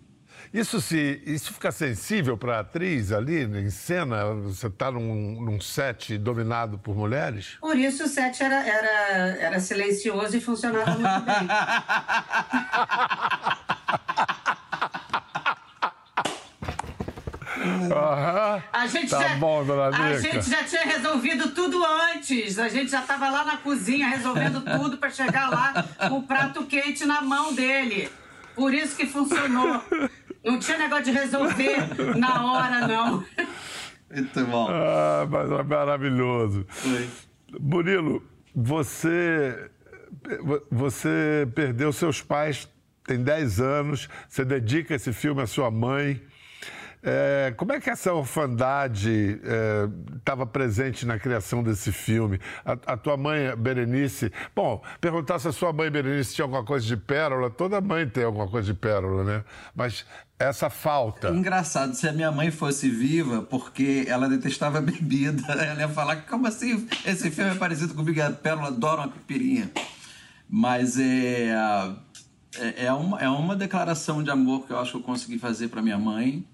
Isso 0.52 0.80
se 0.80 1.22
isso 1.24 1.52
fica 1.52 1.70
sensível 1.70 2.36
para 2.36 2.56
a 2.56 2.60
atriz 2.60 3.12
ali 3.12 3.44
em 3.44 3.70
cena? 3.70 4.24
Você 4.34 4.66
está 4.66 4.90
num, 4.90 5.40
num, 5.40 5.60
set 5.60 6.18
dominado 6.18 6.78
por 6.78 6.96
mulheres? 6.96 7.58
Por 7.60 7.78
isso 7.78 8.04
o 8.04 8.08
set 8.08 8.42
era, 8.42 8.66
era, 8.66 9.36
era 9.38 9.60
silencioso 9.60 10.36
e 10.36 10.40
funcionava 10.40 10.90
muito 10.90 11.24
bem. 11.24 11.48
Uhum. 17.60 18.62
A 18.72 18.86
gente, 18.86 19.10
tá 19.10 19.20
já, 19.20 19.36
bom, 19.36 19.64
dona 19.64 19.88
a 19.88 20.16
gente 20.16 20.48
já 20.48 20.64
tinha 20.64 20.82
resolvido 20.82 21.50
tudo 21.50 21.84
antes. 21.84 22.58
A 22.58 22.68
gente 22.68 22.90
já 22.90 23.00
estava 23.00 23.28
lá 23.28 23.44
na 23.44 23.56
cozinha 23.58 24.08
resolvendo 24.08 24.62
tudo 24.78 24.96
para 24.96 25.10
chegar 25.10 25.50
lá 25.50 25.84
com 26.08 26.18
o 26.18 26.22
prato 26.22 26.64
quente 26.64 27.04
na 27.04 27.20
mão 27.20 27.54
dele. 27.54 28.08
Por 28.54 28.72
isso 28.72 28.96
que 28.96 29.06
funcionou. 29.06 29.82
Não 30.42 30.58
tinha 30.58 30.78
negócio 30.78 31.04
de 31.04 31.10
resolver 31.10 32.16
na 32.16 32.44
hora, 32.44 32.88
não. 32.88 33.24
Muito 34.10 34.44
bom. 34.46 34.68
Ah, 34.70 35.26
mas 35.28 35.50
é 35.50 35.62
maravilhoso. 35.62 36.66
Foi. 36.68 37.08
Murilo, 37.60 38.22
você, 38.54 39.70
você 40.70 41.46
perdeu 41.54 41.92
seus 41.92 42.22
pais 42.22 42.68
tem 43.10 43.22
10 43.24 43.60
anos, 43.60 44.08
você 44.28 44.44
dedica 44.44 44.94
esse 44.94 45.12
filme 45.12 45.42
à 45.42 45.46
sua 45.46 45.68
mãe. 45.68 46.22
É, 47.02 47.54
como 47.56 47.72
é 47.72 47.80
que 47.80 47.88
essa 47.88 48.12
orfandade 48.12 49.40
estava 50.18 50.42
é, 50.42 50.46
presente 50.46 51.06
na 51.06 51.18
criação 51.18 51.62
desse 51.62 51.90
filme? 51.90 52.38
A, 52.64 52.72
a, 52.72 52.96
tua 52.96 53.16
mãe, 53.16 53.56
Berenice. 53.56 54.30
Bom, 54.54 54.82
perguntar 55.00 55.38
se 55.38 55.48
a 55.48 55.52
sua 55.52 55.72
mãe, 55.72 55.90
Berenice, 55.90 56.34
tinha 56.34 56.44
alguma 56.44 56.64
coisa 56.64 56.86
de 56.86 56.96
pérola. 56.96 57.48
Toda 57.48 57.80
mãe 57.80 58.06
tem 58.06 58.24
alguma 58.24 58.48
coisa 58.48 58.66
de 58.66 58.78
pérola, 58.78 59.24
né? 59.24 59.44
Mas 59.74 60.04
essa 60.38 60.68
falta. 60.68 61.30
Engraçado, 61.30 61.94
se 61.94 62.06
a 62.06 62.12
minha 62.12 62.30
mãe 62.30 62.50
fosse 62.50 62.90
viva, 62.90 63.42
porque 63.42 64.04
ela 64.06 64.28
detestava 64.28 64.80
bebida, 64.82 65.42
ela 65.52 65.80
ia 65.80 65.88
falar: 65.88 66.16
como 66.26 66.46
assim? 66.46 66.86
Esse 67.06 67.30
filme 67.30 67.52
é 67.52 67.54
parecido 67.54 67.94
comigo, 67.94 68.20
a 68.20 68.30
pérola 68.30 68.68
adora 68.68 69.02
uma 69.02 69.08
pipirinha. 69.08 69.70
Mas 70.48 70.98
é. 70.98 71.48
É, 72.58 72.86
é 72.86 72.92
uma, 72.92 73.20
é 73.20 73.28
uma 73.28 73.54
declaração 73.54 74.24
de 74.24 74.30
amor 74.30 74.66
que 74.66 74.72
eu 74.72 74.78
acho 74.80 74.90
que 74.90 74.96
eu 74.96 75.02
consegui 75.02 75.38
fazer 75.38 75.68
para 75.68 75.80
minha 75.80 75.96
mãe 75.96 76.44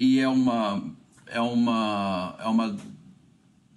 e 0.00 0.18
é 0.18 0.26
uma 0.26 0.82
é 1.26 1.40
uma 1.40 2.34
é 2.40 2.46
uma 2.46 2.76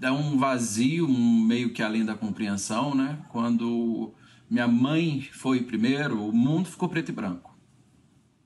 é 0.02 0.12
um 0.12 0.38
vazio 0.38 1.08
meio 1.08 1.72
que 1.74 1.84
além 1.84 2.06
da 2.06 2.16
compreensão, 2.16 2.96
né? 2.96 3.20
Quando 3.30 4.14
minha 4.50 4.68
mãe 4.68 5.22
foi 5.34 5.62
primeiro, 5.62 6.30
o 6.30 6.34
mundo 6.34 6.70
ficou 6.70 6.90
preto 6.90 7.10
e 7.10 7.14
branco. 7.14 7.56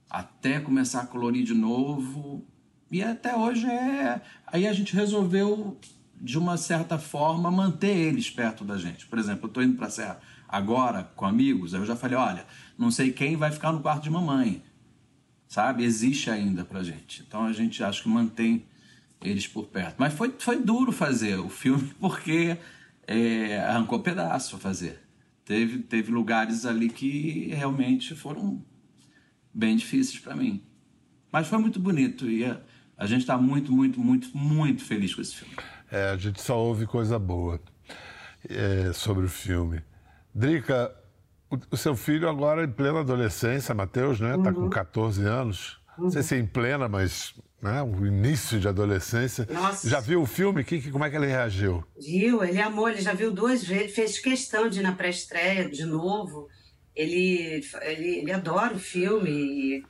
Até 0.09 0.59
começar 0.59 1.01
a 1.01 1.05
colorir 1.05 1.43
de 1.43 1.53
novo. 1.53 2.45
E 2.91 3.03
até 3.03 3.35
hoje 3.35 3.67
é. 3.67 4.21
Aí 4.45 4.67
a 4.67 4.73
gente 4.73 4.95
resolveu, 4.95 5.77
de 6.21 6.37
uma 6.37 6.57
certa 6.57 6.97
forma, 6.97 7.51
manter 7.51 7.95
eles 7.95 8.29
perto 8.29 8.63
da 8.63 8.77
gente. 8.77 9.05
Por 9.07 9.19
exemplo, 9.19 9.45
eu 9.45 9.47
estou 9.47 9.63
indo 9.63 9.75
para 9.75 9.87
a 9.87 9.91
Serra 9.91 10.19
agora 10.47 11.11
com 11.15 11.25
amigos, 11.25 11.73
eu 11.73 11.85
já 11.85 11.95
falei: 11.95 12.17
olha, 12.17 12.45
não 12.77 12.89
sei 12.91 13.11
quem 13.11 13.35
vai 13.35 13.51
ficar 13.51 13.71
no 13.71 13.81
quarto 13.81 14.03
de 14.03 14.09
mamãe 14.09 14.63
sabe? 15.47 15.83
Existe 15.83 16.29
ainda 16.29 16.65
pra 16.65 16.83
gente. 16.83 17.23
Então 17.27 17.45
a 17.45 17.53
gente 17.53 17.83
acho 17.83 18.03
que 18.03 18.09
mantém 18.09 18.65
eles 19.21 19.47
por 19.47 19.67
perto. 19.67 19.95
Mas 19.97 20.13
foi, 20.13 20.33
foi 20.37 20.59
duro 20.61 20.91
fazer 20.91 21.37
o 21.39 21.49
filme 21.49 21.93
porque 21.99 22.57
é, 23.05 23.59
arrancou 23.59 23.99
pedaço 23.99 24.57
fazer. 24.57 24.99
Teve, 25.45 25.79
teve 25.79 26.11
lugares 26.11 26.65
ali 26.65 26.89
que 26.89 27.47
realmente 27.53 28.13
foram 28.13 28.61
bem 29.53 29.77
difíceis 29.77 30.19
para 30.19 30.35
mim. 30.35 30.61
Mas 31.31 31.47
foi 31.47 31.57
muito 31.57 31.79
bonito 31.79 32.29
e 32.29 32.45
a, 32.45 32.59
a 32.97 33.05
gente 33.05 33.21
está 33.21 33.37
muito, 33.37 33.71
muito, 33.71 33.99
muito, 33.99 34.35
muito 34.37 34.83
feliz 34.83 35.15
com 35.15 35.21
esse 35.21 35.35
filme. 35.35 35.55
É, 35.89 36.09
a 36.09 36.17
gente 36.17 36.41
só 36.41 36.59
ouve 36.59 36.85
coisa 36.85 37.17
boa 37.17 37.61
é, 38.49 38.91
sobre 38.91 39.25
o 39.25 39.29
filme. 39.29 39.81
Drica, 40.35 40.93
o, 41.49 41.77
seu 41.77 41.95
filho 41.95 42.29
agora 42.29 42.63
em 42.63 42.71
plena 42.71 42.99
adolescência, 42.99 43.73
Matheus, 43.73 44.19
né? 44.19 44.35
Está 44.35 44.49
uhum. 44.49 44.65
com 44.65 44.69
14 44.69 45.23
anos. 45.23 45.79
Uhum. 45.97 46.05
Não 46.05 46.11
sei 46.11 46.23
se 46.23 46.35
é 46.35 46.39
em 46.39 46.45
plena, 46.45 46.87
mas 46.87 47.33
né, 47.61 47.81
o 47.81 48.05
início 48.05 48.59
de 48.59 48.67
adolescência. 48.67 49.47
Nossa. 49.51 49.89
Já 49.89 49.99
viu 49.99 50.21
o 50.21 50.25
filme? 50.25 50.63
Que, 50.63 50.81
que, 50.81 50.91
como 50.91 51.05
é 51.05 51.09
que 51.09 51.15
ele 51.15 51.27
reagiu? 51.27 51.83
Viu, 51.99 52.43
ele 52.43 52.61
amou, 52.61 52.89
ele 52.89 53.01
já 53.01 53.13
viu 53.13 53.31
duas 53.31 53.63
vezes, 53.63 53.95
fez 53.95 54.19
questão 54.19 54.69
de 54.69 54.79
ir 54.79 54.83
na 54.83 54.91
pré-estreia 54.91 55.69
de 55.69 55.85
novo. 55.85 56.47
Ele, 56.95 57.61
ele, 57.81 58.09
ele 58.19 58.31
adora 58.31 58.75
o 58.75 58.79
filme. 58.79 59.29
E, 59.31 59.83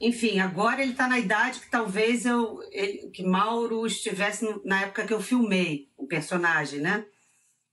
enfim, 0.00 0.38
agora 0.38 0.82
ele 0.82 0.92
está 0.92 1.08
na 1.08 1.18
idade 1.18 1.60
que 1.60 1.70
talvez 1.70 2.24
eu, 2.24 2.60
ele, 2.70 3.10
que 3.10 3.22
Mauro 3.22 3.86
estivesse 3.86 4.46
na 4.64 4.82
época 4.82 5.04
que 5.04 5.12
eu 5.12 5.20
filmei 5.20 5.88
o 5.98 6.06
personagem, 6.06 6.80
né? 6.80 7.04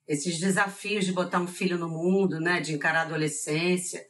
Esses 0.08 0.40
desafios 0.40 1.06
de 1.06 1.12
botar 1.12 1.40
um 1.40 1.48
filho 1.48 1.78
no 1.78 1.90
mundo, 1.90 2.40
né, 2.40 2.62
de 2.62 2.74
encarar 2.74 3.00
a 3.00 3.04
adolescência, 3.04 4.06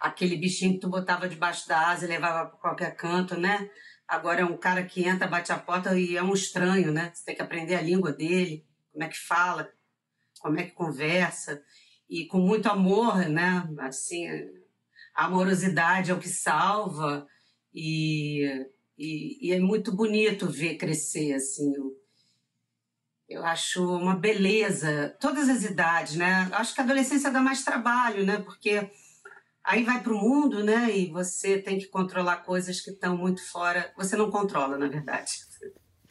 aquele 0.00 0.36
bichinho 0.36 0.74
que 0.74 0.80
tu 0.80 0.88
botava 0.88 1.28
debaixo 1.28 1.68
da 1.68 1.88
asa 1.88 2.04
e 2.04 2.08
levava 2.08 2.50
para 2.50 2.58
qualquer 2.58 2.96
canto, 2.96 3.38
né? 3.38 3.70
Agora 4.06 4.40
é 4.40 4.44
um 4.44 4.56
cara 4.56 4.84
que 4.84 5.06
entra, 5.06 5.26
bate 5.26 5.52
a 5.52 5.58
porta 5.58 5.98
e 5.98 6.16
é 6.16 6.22
um 6.22 6.34
estranho, 6.34 6.92
né? 6.92 7.10
Você 7.12 7.24
tem 7.24 7.34
que 7.34 7.42
aprender 7.42 7.74
a 7.74 7.82
língua 7.82 8.12
dele, 8.12 8.64
como 8.92 9.04
é 9.04 9.08
que 9.08 9.18
fala, 9.18 9.70
como 10.40 10.58
é 10.60 10.64
que 10.64 10.72
conversa 10.72 11.62
e 12.08 12.26
com 12.26 12.38
muito 12.38 12.68
amor, 12.68 13.28
né? 13.28 13.68
Assim, 13.80 14.26
a 15.14 15.26
amorosidade 15.26 16.10
é 16.10 16.14
o 16.14 16.20
que 16.20 16.28
salva 16.28 17.26
e, 17.74 18.44
e, 18.96 19.48
e 19.48 19.52
é 19.52 19.58
muito 19.58 19.94
bonito 19.94 20.48
ver 20.48 20.76
crescer 20.76 21.32
assim 21.34 21.72
o, 21.78 22.05
eu 23.28 23.44
acho 23.44 23.84
uma 23.96 24.14
beleza, 24.14 25.14
todas 25.20 25.48
as 25.48 25.64
idades, 25.64 26.16
né? 26.16 26.48
Acho 26.52 26.74
que 26.74 26.80
a 26.80 26.84
adolescência 26.84 27.30
dá 27.30 27.40
mais 27.40 27.64
trabalho, 27.64 28.24
né? 28.24 28.38
Porque 28.38 28.88
aí 29.64 29.82
vai 29.84 30.00
para 30.00 30.12
o 30.12 30.18
mundo, 30.18 30.62
né? 30.62 30.96
E 30.96 31.10
você 31.10 31.58
tem 31.58 31.78
que 31.78 31.86
controlar 31.86 32.38
coisas 32.38 32.80
que 32.80 32.90
estão 32.90 33.16
muito 33.16 33.44
fora. 33.50 33.92
Você 33.96 34.16
não 34.16 34.30
controla, 34.30 34.78
na 34.78 34.88
verdade. 34.88 35.32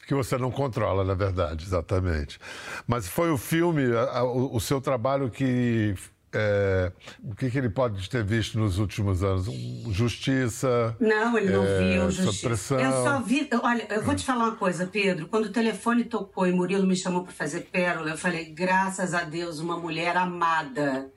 Que 0.05 0.13
você 0.13 0.37
não 0.37 0.51
controla, 0.51 1.03
na 1.03 1.13
verdade, 1.15 1.65
exatamente. 1.65 2.37
Mas 2.85 3.07
foi 3.07 3.31
o 3.31 3.37
filme, 3.37 3.85
o, 3.91 4.55
o 4.55 4.59
seu 4.59 4.79
trabalho 4.81 5.31
que 5.31 5.95
é, 6.37 6.91
o 7.23 7.33
que, 7.33 7.49
que, 7.49 7.57
ele 7.57 7.69
pode 7.69 8.09
ter 8.09 8.23
visto 8.23 8.59
nos 8.59 8.77
últimos 8.77 9.23
anos? 9.23 9.47
Justiça? 9.89 10.95
Não, 10.99 11.37
ele 11.37 11.49
não 11.49 11.65
é, 11.65 11.79
viu 11.79 12.11
justiça. 12.11 12.75
Eu 12.75 12.91
só 12.91 13.21
vi. 13.21 13.49
Olha, 13.63 13.87
eu 13.89 14.03
vou 14.03 14.13
te 14.13 14.25
falar 14.25 14.45
uma 14.45 14.55
coisa, 14.55 14.85
Pedro. 14.85 15.27
Quando 15.27 15.45
o 15.45 15.51
telefone 15.51 16.03
tocou 16.03 16.45
e 16.45 16.51
Murilo 16.51 16.85
me 16.85 16.95
chamou 16.95 17.23
para 17.23 17.31
fazer 17.31 17.61
pérola, 17.71 18.09
eu 18.09 18.17
falei: 18.17 18.53
graças 18.53 19.13
a 19.13 19.23
Deus, 19.23 19.59
uma 19.59 19.79
mulher 19.79 20.17
amada. 20.17 21.09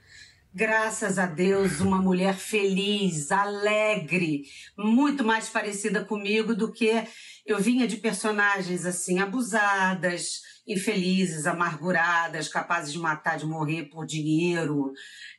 Graças 0.54 1.18
a 1.18 1.26
Deus, 1.26 1.80
uma 1.80 1.98
mulher 1.98 2.34
feliz, 2.34 3.30
alegre, 3.30 4.44
muito 4.76 5.22
mais 5.22 5.48
parecida 5.48 6.04
comigo 6.04 6.54
do 6.54 6.72
que 6.72 7.04
eu 7.46 7.58
vinha 7.58 7.86
de 7.86 7.96
personagens 7.98 8.86
assim, 8.86 9.18
abusadas 9.18 10.40
infelizes, 10.68 11.46
amarguradas, 11.46 12.48
capazes 12.48 12.92
de 12.92 12.98
matar, 12.98 13.38
de 13.38 13.46
morrer 13.46 13.84
por 13.84 14.04
dinheiro, 14.04 14.92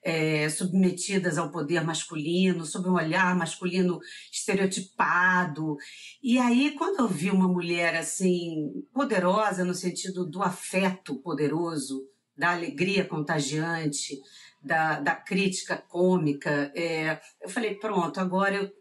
é, 0.04 0.50
submetidas 0.50 1.38
ao 1.38 1.52
poder 1.52 1.84
masculino, 1.84 2.66
sob 2.66 2.90
um 2.90 2.96
olhar 2.96 3.36
masculino 3.36 4.00
estereotipado. 4.32 5.78
E 6.24 6.40
aí, 6.40 6.76
quando 6.76 7.02
eu 7.02 7.08
vi 7.08 7.30
uma 7.30 7.48
mulher 7.48 7.96
assim, 7.96 8.84
poderosa 8.92 9.64
no 9.64 9.76
sentido 9.76 10.26
do 10.26 10.42
afeto 10.42 11.16
poderoso, 11.22 12.02
da 12.36 12.52
alegria 12.52 13.06
contagiante, 13.06 14.18
da, 14.64 15.00
da 15.00 15.16
crítica 15.16 15.78
cômica, 15.78 16.72
é, 16.76 17.20
eu 17.42 17.50
falei: 17.50 17.76
pronto, 17.76 18.20
agora 18.20 18.56
eu 18.56 18.72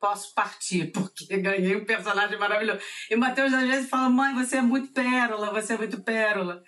posso 0.00 0.34
partir, 0.34 0.90
porque 0.92 1.36
ganhei 1.36 1.76
um 1.76 1.84
personagem 1.84 2.38
maravilhoso. 2.38 2.80
E 3.10 3.14
o 3.14 3.18
Matheus 3.18 3.52
às 3.52 3.68
vezes 3.68 3.90
fala, 3.90 4.08
mãe, 4.08 4.34
você 4.34 4.56
é 4.56 4.62
muito 4.62 4.92
pérola, 4.92 5.52
você 5.52 5.74
é 5.74 5.78
muito 5.78 6.02
pérola. 6.02 6.62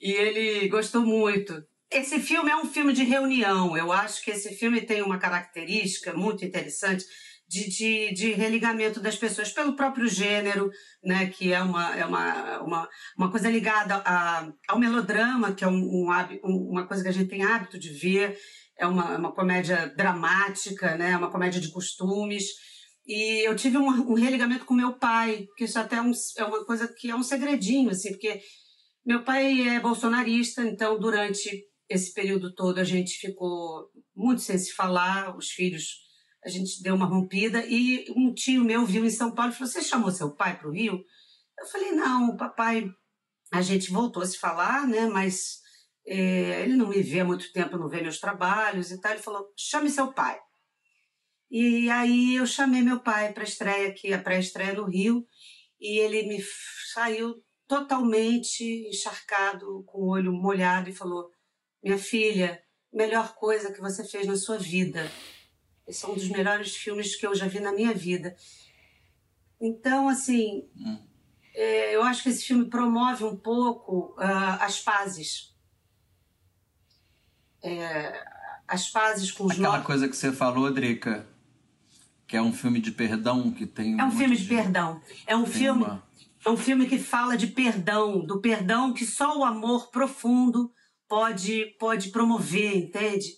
E 0.00 0.12
ele 0.12 0.68
gostou 0.68 1.02
muito. 1.02 1.62
Esse 1.90 2.18
filme 2.20 2.50
é 2.50 2.56
um 2.56 2.66
filme 2.66 2.92
de 2.92 3.04
reunião. 3.04 3.76
Eu 3.76 3.92
acho 3.92 4.22
que 4.22 4.30
esse 4.30 4.54
filme 4.56 4.80
tem 4.80 5.02
uma 5.02 5.18
característica 5.18 6.12
muito 6.12 6.44
interessante 6.44 7.04
de, 7.48 7.68
de, 7.68 8.12
de 8.12 8.32
religamento 8.32 9.00
das 9.00 9.16
pessoas 9.16 9.52
pelo 9.52 9.76
próprio 9.76 10.08
gênero, 10.08 10.68
né, 11.02 11.26
que 11.26 11.52
é 11.52 11.62
uma, 11.62 11.96
é 11.96 12.04
uma, 12.04 12.60
uma, 12.60 12.88
uma 13.16 13.30
coisa 13.30 13.48
ligada 13.48 14.02
a, 14.04 14.48
ao 14.68 14.78
melodrama, 14.78 15.54
que 15.54 15.62
é 15.62 15.68
um, 15.68 15.78
um, 15.78 16.68
uma 16.70 16.86
coisa 16.88 17.04
que 17.04 17.08
a 17.08 17.12
gente 17.12 17.28
tem 17.28 17.44
hábito 17.44 17.78
de 17.78 17.90
ver. 17.90 18.36
É 18.78 18.86
uma, 18.86 19.16
uma 19.16 19.32
comédia 19.32 19.92
dramática, 19.96 20.96
né, 20.96 21.16
uma 21.16 21.30
comédia 21.30 21.60
de 21.60 21.70
costumes 21.70 22.46
e 23.06 23.46
eu 23.46 23.54
tive 23.54 23.78
um, 23.78 23.86
um 23.86 24.14
religamento 24.14 24.64
com 24.64 24.74
meu 24.74 24.94
pai, 24.94 25.46
que 25.56 25.64
isso 25.64 25.78
até 25.78 25.96
é, 25.96 26.02
um, 26.02 26.10
é 26.38 26.44
uma 26.44 26.64
coisa 26.64 26.88
que 26.88 27.10
é 27.10 27.14
um 27.14 27.22
segredinho, 27.22 27.90
assim, 27.90 28.10
porque 28.10 28.40
meu 29.04 29.22
pai 29.22 29.68
é 29.68 29.80
bolsonarista, 29.80 30.64
então 30.64 30.98
durante 30.98 31.64
esse 31.88 32.12
período 32.12 32.52
todo 32.52 32.78
a 32.78 32.84
gente 32.84 33.18
ficou 33.18 33.88
muito 34.14 34.42
sem 34.42 34.58
se 34.58 34.72
falar, 34.72 35.36
os 35.36 35.50
filhos, 35.50 36.06
a 36.44 36.48
gente 36.48 36.82
deu 36.82 36.94
uma 36.94 37.06
rompida 37.06 37.64
e 37.66 38.04
um 38.16 38.32
tio 38.34 38.64
meu 38.64 38.84
viu 38.84 39.04
em 39.04 39.10
São 39.10 39.32
Paulo 39.32 39.52
e 39.52 39.54
falou: 39.54 39.72
Você 39.72 39.82
chamou 39.82 40.10
seu 40.10 40.34
pai 40.34 40.58
para 40.58 40.68
o 40.68 40.72
Rio? 40.72 41.04
Eu 41.58 41.66
falei: 41.66 41.92
Não, 41.92 42.30
o 42.30 42.36
papai. 42.36 42.88
A 43.52 43.62
gente 43.62 43.92
voltou 43.92 44.22
a 44.22 44.26
se 44.26 44.38
falar, 44.38 44.86
né? 44.86 45.06
Mas 45.06 45.60
é, 46.06 46.62
ele 46.62 46.76
não 46.76 46.88
me 46.88 47.00
vê 47.02 47.20
há 47.20 47.24
muito 47.24 47.52
tempo, 47.52 47.78
não 47.78 47.88
vê 47.88 48.00
meus 48.00 48.18
trabalhos 48.18 48.90
e 48.90 49.00
tal. 49.00 49.12
Ele 49.12 49.22
falou: 49.22 49.52
Chame 49.56 49.90
seu 49.90 50.12
pai. 50.12 50.38
E 51.50 51.88
aí 51.90 52.36
eu 52.36 52.46
chamei 52.46 52.82
meu 52.82 53.00
pai 53.00 53.32
para 53.32 53.44
estreia 53.44 53.88
aqui, 53.88 54.12
a 54.12 54.18
pré-estreia 54.18 54.74
no 54.74 54.84
Rio, 54.84 55.26
e 55.80 55.98
ele 55.98 56.24
me 56.24 56.42
saiu 56.92 57.42
totalmente 57.68 58.88
encharcado, 58.88 59.82
com 59.86 59.98
o 59.98 60.08
olho 60.08 60.32
molhado, 60.32 60.90
e 60.90 60.94
falou: 60.94 61.30
Minha 61.82 61.98
filha, 61.98 62.62
melhor 62.92 63.34
coisa 63.34 63.72
que 63.72 63.80
você 63.80 64.04
fez 64.04 64.26
na 64.26 64.36
sua 64.36 64.58
vida. 64.58 65.10
Esse 65.86 66.04
é 66.04 66.08
um 66.08 66.14
dos 66.14 66.28
melhores 66.28 66.74
filmes 66.74 67.14
que 67.14 67.26
eu 67.26 67.34
já 67.34 67.46
vi 67.46 67.60
na 67.60 67.72
minha 67.72 67.94
vida. 67.94 68.36
Então, 69.60 70.08
assim, 70.08 70.68
é, 71.54 71.94
eu 71.94 72.02
acho 72.02 72.22
que 72.22 72.28
esse 72.28 72.44
filme 72.44 72.68
promove 72.68 73.24
um 73.24 73.36
pouco 73.36 74.14
uh, 74.18 74.60
as 74.60 74.80
pazes. 74.80 75.54
É, 77.62 78.24
as 78.66 78.90
pazes 78.90 79.30
com 79.30 79.44
os 79.44 79.52
Aquela 79.52 79.80
coisa 79.82 80.08
que 80.08 80.16
você 80.16 80.32
falou, 80.32 80.72
Drica, 80.72 81.26
que 82.26 82.36
é 82.36 82.42
um 82.42 82.52
filme 82.52 82.80
de 82.80 82.90
perdão 82.90 83.50
que 83.52 83.66
tem. 83.66 83.98
É 84.00 84.04
um 84.04 84.10
filme 84.10 84.36
de, 84.36 84.42
de 84.42 84.48
perdão. 84.48 85.00
É 85.26 85.36
um 85.36 85.46
filme. 85.46 85.84
Uma... 85.84 86.06
É 86.44 86.50
um 86.50 86.56
filme 86.56 86.86
que 86.86 86.98
fala 86.98 87.36
de 87.36 87.48
perdão, 87.48 88.24
do 88.24 88.40
perdão 88.40 88.92
que 88.92 89.04
só 89.04 89.38
o 89.38 89.44
amor 89.44 89.90
profundo 89.90 90.70
pode 91.08 91.76
pode 91.78 92.10
promover, 92.10 92.76
entende? 92.76 93.32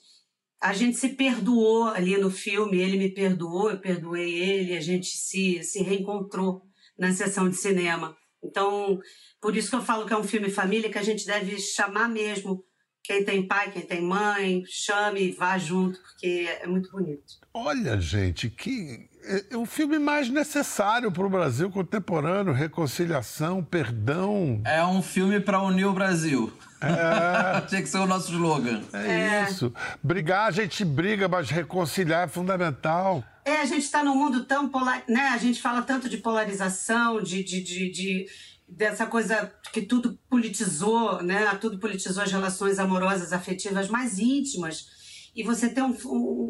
A 0.60 0.72
gente 0.72 0.96
se 0.96 1.10
perdoou 1.10 1.84
ali 1.84 2.16
no 2.16 2.30
filme, 2.30 2.78
ele 2.78 2.98
me 2.98 3.08
perdoou, 3.08 3.70
eu 3.70 3.78
perdoei 3.78 4.34
ele, 4.34 4.76
a 4.76 4.80
gente 4.80 5.06
se 5.06 5.62
se 5.62 5.82
reencontrou 5.82 6.62
na 6.98 7.12
sessão 7.12 7.48
de 7.48 7.56
cinema. 7.56 8.16
Então, 8.42 8.98
por 9.40 9.56
isso 9.56 9.70
que 9.70 9.76
eu 9.76 9.82
falo 9.82 10.06
que 10.06 10.12
é 10.12 10.18
um 10.18 10.24
filme 10.24 10.50
família 10.50 10.90
que 10.90 10.98
a 10.98 11.02
gente 11.02 11.26
deve 11.26 11.58
chamar 11.58 12.08
mesmo 12.08 12.64
quem 13.08 13.24
tem 13.24 13.46
pai, 13.46 13.70
quem 13.70 13.82
tem 13.82 14.02
mãe, 14.02 14.62
chame 14.66 15.22
e 15.22 15.32
vá 15.32 15.56
junto, 15.56 15.98
porque 15.98 16.46
é 16.60 16.66
muito 16.66 16.90
bonito. 16.90 17.24
Olha, 17.60 18.00
gente, 18.00 18.48
que 18.48 19.08
é 19.50 19.56
o 19.56 19.66
filme 19.66 19.98
mais 19.98 20.28
necessário 20.28 21.10
para 21.10 21.26
o 21.26 21.28
Brasil 21.28 21.68
contemporâneo, 21.70 22.52
reconciliação, 22.52 23.64
perdão. 23.64 24.60
É 24.64 24.84
um 24.84 25.02
filme 25.02 25.40
para 25.40 25.60
unir 25.60 25.86
o 25.86 25.92
Brasil. 25.92 26.52
É... 26.80 27.60
Tinha 27.66 27.82
que 27.82 27.88
ser 27.88 27.98
o 27.98 28.06
nosso 28.06 28.32
slogan. 28.32 28.80
É, 28.92 29.08
é, 29.10 29.46
isso. 29.50 29.72
Brigar, 30.00 30.46
a 30.46 30.50
gente 30.52 30.84
briga, 30.84 31.26
mas 31.26 31.50
reconciliar 31.50 32.26
é 32.26 32.28
fundamental. 32.28 33.24
É, 33.44 33.56
a 33.56 33.66
gente 33.66 33.82
está 33.82 34.04
num 34.04 34.14
mundo 34.14 34.44
tão 34.44 34.68
polar, 34.68 35.02
né? 35.08 35.30
A 35.32 35.38
gente 35.38 35.60
fala 35.60 35.82
tanto 35.82 36.08
de 36.08 36.18
polarização, 36.18 37.20
de, 37.20 37.42
de, 37.42 37.60
de, 37.60 37.90
de 37.90 38.26
dessa 38.68 39.04
coisa 39.04 39.52
que 39.72 39.82
tudo 39.82 40.16
politizou, 40.30 41.22
né? 41.22 41.44
Tudo 41.60 41.78
politizou 41.78 42.22
as 42.22 42.30
relações 42.30 42.78
amorosas, 42.78 43.32
afetivas 43.32 43.88
mais 43.88 44.18
íntimas. 44.18 44.97
E 45.34 45.42
você 45.42 45.68
tem 45.68 45.82
um, 45.82 45.96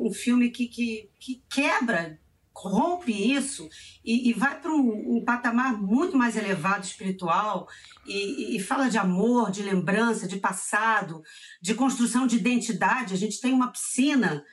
um, 0.07 0.13
filme 0.13 0.51
que, 0.51 0.67
que, 0.67 1.11
que 1.19 1.45
quebra, 1.51 2.19
rompe 2.55 3.13
isso 3.13 3.69
e, 4.05 4.31
e 4.31 4.33
vai 4.33 4.61
para 4.61 4.73
um, 4.73 5.17
um, 5.17 5.25
patamar 5.25 5.81
muito 5.81 6.17
mais 6.17 6.37
elevado 6.37 6.85
espiritual 6.85 7.69
e, 8.07 8.57
e, 8.57 8.61
fala 8.61 8.89
de 8.89 8.99
amor, 8.99 9.51
de 9.51 9.63
lembrança, 9.63 10.27
de 10.27 10.39
passado, 10.39 11.23
de 11.63 11.75
construção 11.75 12.27
de 12.27 12.37
identidade. 12.37 13.15
A 13.15 13.19
gente 13.19 13.41
tem 13.41 13.53
uma 13.53 13.71
piscina 13.71 14.45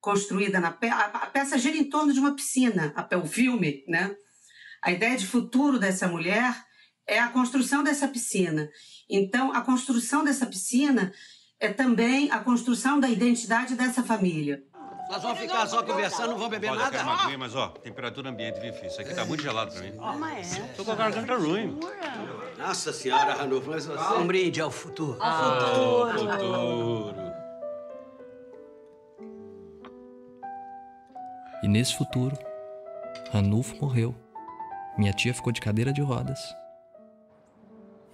construída 0.00 0.60
na 0.60 0.70
peça. 0.70 0.96
A 0.96 1.26
peça 1.26 1.58
gira 1.58 1.76
em 1.76 1.88
torno 1.88 2.12
de 2.12 2.20
uma 2.20 2.34
piscina, 2.34 2.94
o 3.22 3.26
filme, 3.26 3.82
né? 3.88 4.14
A 4.82 4.92
ideia 4.92 5.16
de 5.16 5.26
futuro 5.26 5.78
dessa 5.78 6.06
mulher 6.06 6.54
é 7.06 7.18
a 7.18 7.28
construção 7.28 7.82
dessa 7.82 8.06
piscina. 8.06 8.68
Então, 9.08 9.52
a 9.52 9.62
construção 9.62 10.22
dessa 10.22 10.46
piscina 10.46 11.12
é 11.64 11.72
também 11.72 12.30
a 12.30 12.38
construção 12.38 13.00
da 13.00 13.08
identidade 13.08 13.74
dessa 13.74 14.02
família. 14.02 14.62
Nós 15.08 15.22
vamos 15.22 15.38
ficar 15.38 15.66
só 15.66 15.82
conversando, 15.82 16.30
não 16.30 16.36
vamos 16.36 16.50
beber 16.50 16.70
Olha, 16.70 16.84
nada? 16.84 16.96
Eu 16.96 17.04
quero 17.04 17.28
uma 17.28 17.38
mas 17.38 17.54
ó, 17.54 17.68
temperatura 17.68 18.30
ambiente, 18.30 18.58
viu, 18.58 18.72
filho? 18.72 18.86
Isso 18.86 19.00
aqui 19.00 19.14
tá 19.14 19.24
muito 19.24 19.42
gelado 19.42 19.72
pra 19.72 19.82
mim. 19.82 19.92
Mas 20.18 20.58
é. 20.58 20.62
Tô 20.76 20.84
com 20.84 20.92
a 20.92 20.94
garganta 20.94 21.36
ruim. 21.36 21.78
Nossa 22.58 22.92
senhora, 22.92 23.34
Ranulfo, 23.34 23.70
mas 23.70 23.84
você... 23.84 24.14
Um 24.14 24.26
brinde 24.26 24.60
ao 24.60 24.70
futuro. 24.70 25.22
Ao 25.22 25.60
futuro. 25.60 26.30
Ao 26.30 26.38
futuro. 26.38 27.34
E 31.62 31.68
nesse 31.68 31.96
futuro, 31.96 32.36
Ranulfo 33.30 33.76
morreu. 33.76 34.14
Minha 34.96 35.12
tia 35.12 35.34
ficou 35.34 35.52
de 35.52 35.60
cadeira 35.60 35.92
de 35.92 36.00
rodas 36.00 36.40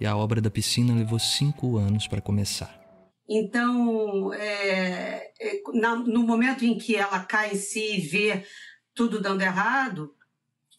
e 0.01 0.07
a 0.07 0.17
obra 0.17 0.41
da 0.41 0.49
piscina 0.49 0.95
levou 0.95 1.19
cinco 1.19 1.77
anos 1.77 2.07
para 2.07 2.19
começar. 2.19 2.80
Então, 3.29 4.33
é, 4.33 5.31
é, 5.39 5.61
na, 5.73 5.95
no 5.95 6.23
momento 6.23 6.65
em 6.65 6.77
que 6.77 6.95
ela 6.95 7.19
cai 7.23 7.53
em 7.53 7.57
si 7.57 7.97
e 7.97 8.01
vê 8.01 8.45
tudo 8.93 9.21
dando 9.21 9.41
errado, 9.41 10.13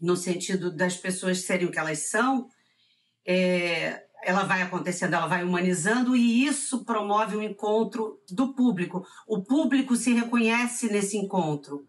no 0.00 0.16
sentido 0.16 0.74
das 0.74 0.96
pessoas 0.96 1.42
serem 1.42 1.66
o 1.66 1.70
que 1.70 1.78
elas 1.78 2.10
são, 2.10 2.48
é, 3.26 4.04
ela 4.24 4.44
vai 4.44 4.62
acontecendo, 4.62 5.14
ela 5.14 5.26
vai 5.26 5.42
humanizando 5.42 6.14
e 6.14 6.44
isso 6.44 6.84
promove 6.84 7.36
um 7.36 7.42
encontro 7.42 8.20
do 8.30 8.54
público. 8.54 9.06
O 9.26 9.42
público 9.42 9.96
se 9.96 10.12
reconhece 10.12 10.92
nesse 10.92 11.16
encontro 11.16 11.86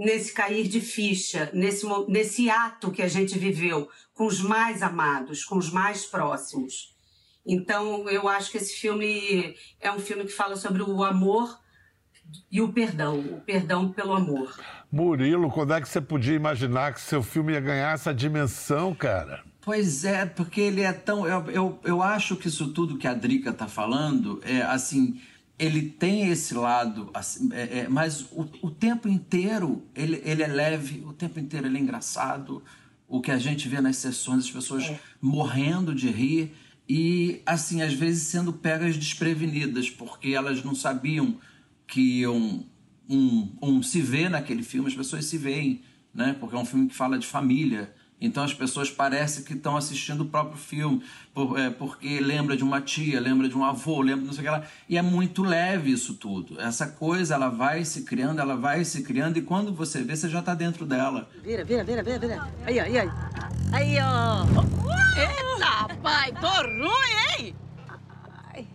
nesse 0.00 0.32
cair 0.32 0.66
de 0.66 0.80
ficha, 0.80 1.50
nesse, 1.52 1.86
nesse 2.08 2.48
ato 2.48 2.90
que 2.90 3.02
a 3.02 3.08
gente 3.08 3.38
viveu 3.38 3.86
com 4.14 4.24
os 4.24 4.40
mais 4.40 4.82
amados, 4.82 5.44
com 5.44 5.58
os 5.58 5.70
mais 5.70 6.06
próximos. 6.06 6.96
Então, 7.46 8.08
eu 8.08 8.28
acho 8.28 8.50
que 8.50 8.58
esse 8.58 8.74
filme 8.74 9.54
é 9.80 9.90
um 9.90 9.98
filme 9.98 10.24
que 10.24 10.32
fala 10.32 10.56
sobre 10.56 10.82
o 10.82 11.02
amor 11.02 11.58
e 12.50 12.60
o 12.60 12.72
perdão, 12.72 13.18
o 13.18 13.40
perdão 13.40 13.90
pelo 13.90 14.14
amor. 14.14 14.58
Murilo, 14.90 15.50
quando 15.50 15.74
é 15.74 15.80
que 15.80 15.88
você 15.88 16.00
podia 16.00 16.34
imaginar 16.34 16.94
que 16.94 17.00
seu 17.00 17.22
filme 17.22 17.52
ia 17.52 17.60
ganhar 17.60 17.94
essa 17.94 18.14
dimensão, 18.14 18.94
cara? 18.94 19.42
Pois 19.62 20.04
é, 20.04 20.26
porque 20.26 20.60
ele 20.60 20.82
é 20.82 20.92
tão. 20.92 21.26
Eu, 21.26 21.50
eu, 21.50 21.80
eu 21.84 22.02
acho 22.02 22.36
que 22.36 22.48
isso 22.48 22.72
tudo 22.72 22.96
que 22.96 23.06
a 23.06 23.14
Drica 23.14 23.50
está 23.50 23.66
falando 23.66 24.40
é 24.44 24.62
assim 24.62 25.20
ele 25.60 25.82
tem 25.82 26.30
esse 26.30 26.54
lado, 26.54 27.10
assim, 27.12 27.50
é, 27.52 27.80
é, 27.80 27.88
mas 27.88 28.22
o, 28.32 28.48
o, 28.62 28.70
tempo 28.70 29.06
inteiro 29.06 29.84
ele, 29.94 30.22
ele 30.24 30.42
é 30.42 30.46
leve, 30.46 31.04
o 31.06 31.12
tempo 31.12 31.38
inteiro 31.38 31.66
ele 31.66 31.76
é 31.76 31.80
engraçado. 31.82 32.62
O 33.06 33.20
que 33.20 33.30
a 33.30 33.36
gente 33.36 33.68
vê 33.68 33.78
nas 33.78 33.96
sessões, 33.96 34.44
as 34.44 34.50
pessoas 34.50 34.84
é. 34.84 34.98
morrendo 35.20 35.94
de 35.94 36.08
rir 36.08 36.54
e, 36.92 37.40
assim, 37.46 37.82
às 37.82 37.92
vezes 37.92 38.24
sendo 38.24 38.52
pegas 38.52 38.96
desprevenidas, 38.96 39.88
porque 39.88 40.30
elas 40.30 40.64
não 40.64 40.74
sabiam 40.74 41.36
que 41.86 42.22
iam 42.22 42.66
um, 43.08 43.48
um 43.62 43.80
se 43.80 44.00
ver 44.00 44.28
naquele 44.28 44.64
filme, 44.64 44.88
as 44.88 44.94
pessoas 44.96 45.24
se 45.24 45.38
veem, 45.38 45.82
né? 46.12 46.34
Porque 46.40 46.56
é 46.56 46.58
um 46.58 46.64
filme 46.64 46.88
que 46.88 46.94
fala 46.96 47.16
de 47.16 47.28
família, 47.28 47.94
então 48.20 48.42
as 48.42 48.52
pessoas 48.52 48.90
parecem 48.90 49.44
que 49.44 49.52
estão 49.52 49.76
assistindo 49.76 50.22
o 50.22 50.26
próprio 50.26 50.58
filme, 50.58 51.00
por, 51.32 51.56
é, 51.60 51.70
porque 51.70 52.18
lembra 52.18 52.56
de 52.56 52.64
uma 52.64 52.80
tia, 52.80 53.20
lembra 53.20 53.48
de 53.48 53.56
um 53.56 53.64
avô, 53.64 54.00
lembra 54.00 54.26
não 54.26 54.32
sei 54.32 54.40
o 54.40 54.44
que 54.46 54.50
lá. 54.50 54.64
E 54.88 54.98
é 54.98 55.02
muito 55.02 55.44
leve 55.44 55.92
isso 55.92 56.14
tudo. 56.14 56.60
Essa 56.60 56.88
coisa, 56.88 57.36
ela 57.36 57.48
vai 57.48 57.84
se 57.84 58.02
criando, 58.02 58.40
ela 58.40 58.56
vai 58.56 58.84
se 58.84 59.04
criando, 59.04 59.36
e 59.36 59.42
quando 59.42 59.72
você 59.72 60.02
vê, 60.02 60.16
você 60.16 60.28
já 60.28 60.40
está 60.40 60.56
dentro 60.56 60.84
dela. 60.84 61.30
Vira, 61.40 61.64
vira, 61.64 61.84
vira, 61.84 62.02
vira, 62.02 62.18
vira. 62.18 62.52
Aí, 62.66 62.80
aí, 62.80 62.98
aí. 62.98 63.08
Aí, 63.72 63.96
ó. 64.00 64.44
Eita, 65.16 65.94
pai, 66.02 66.32
tô 66.40 66.48
ruim, 66.48 67.38
hein? 67.38 67.56
Ai. 68.54 68.66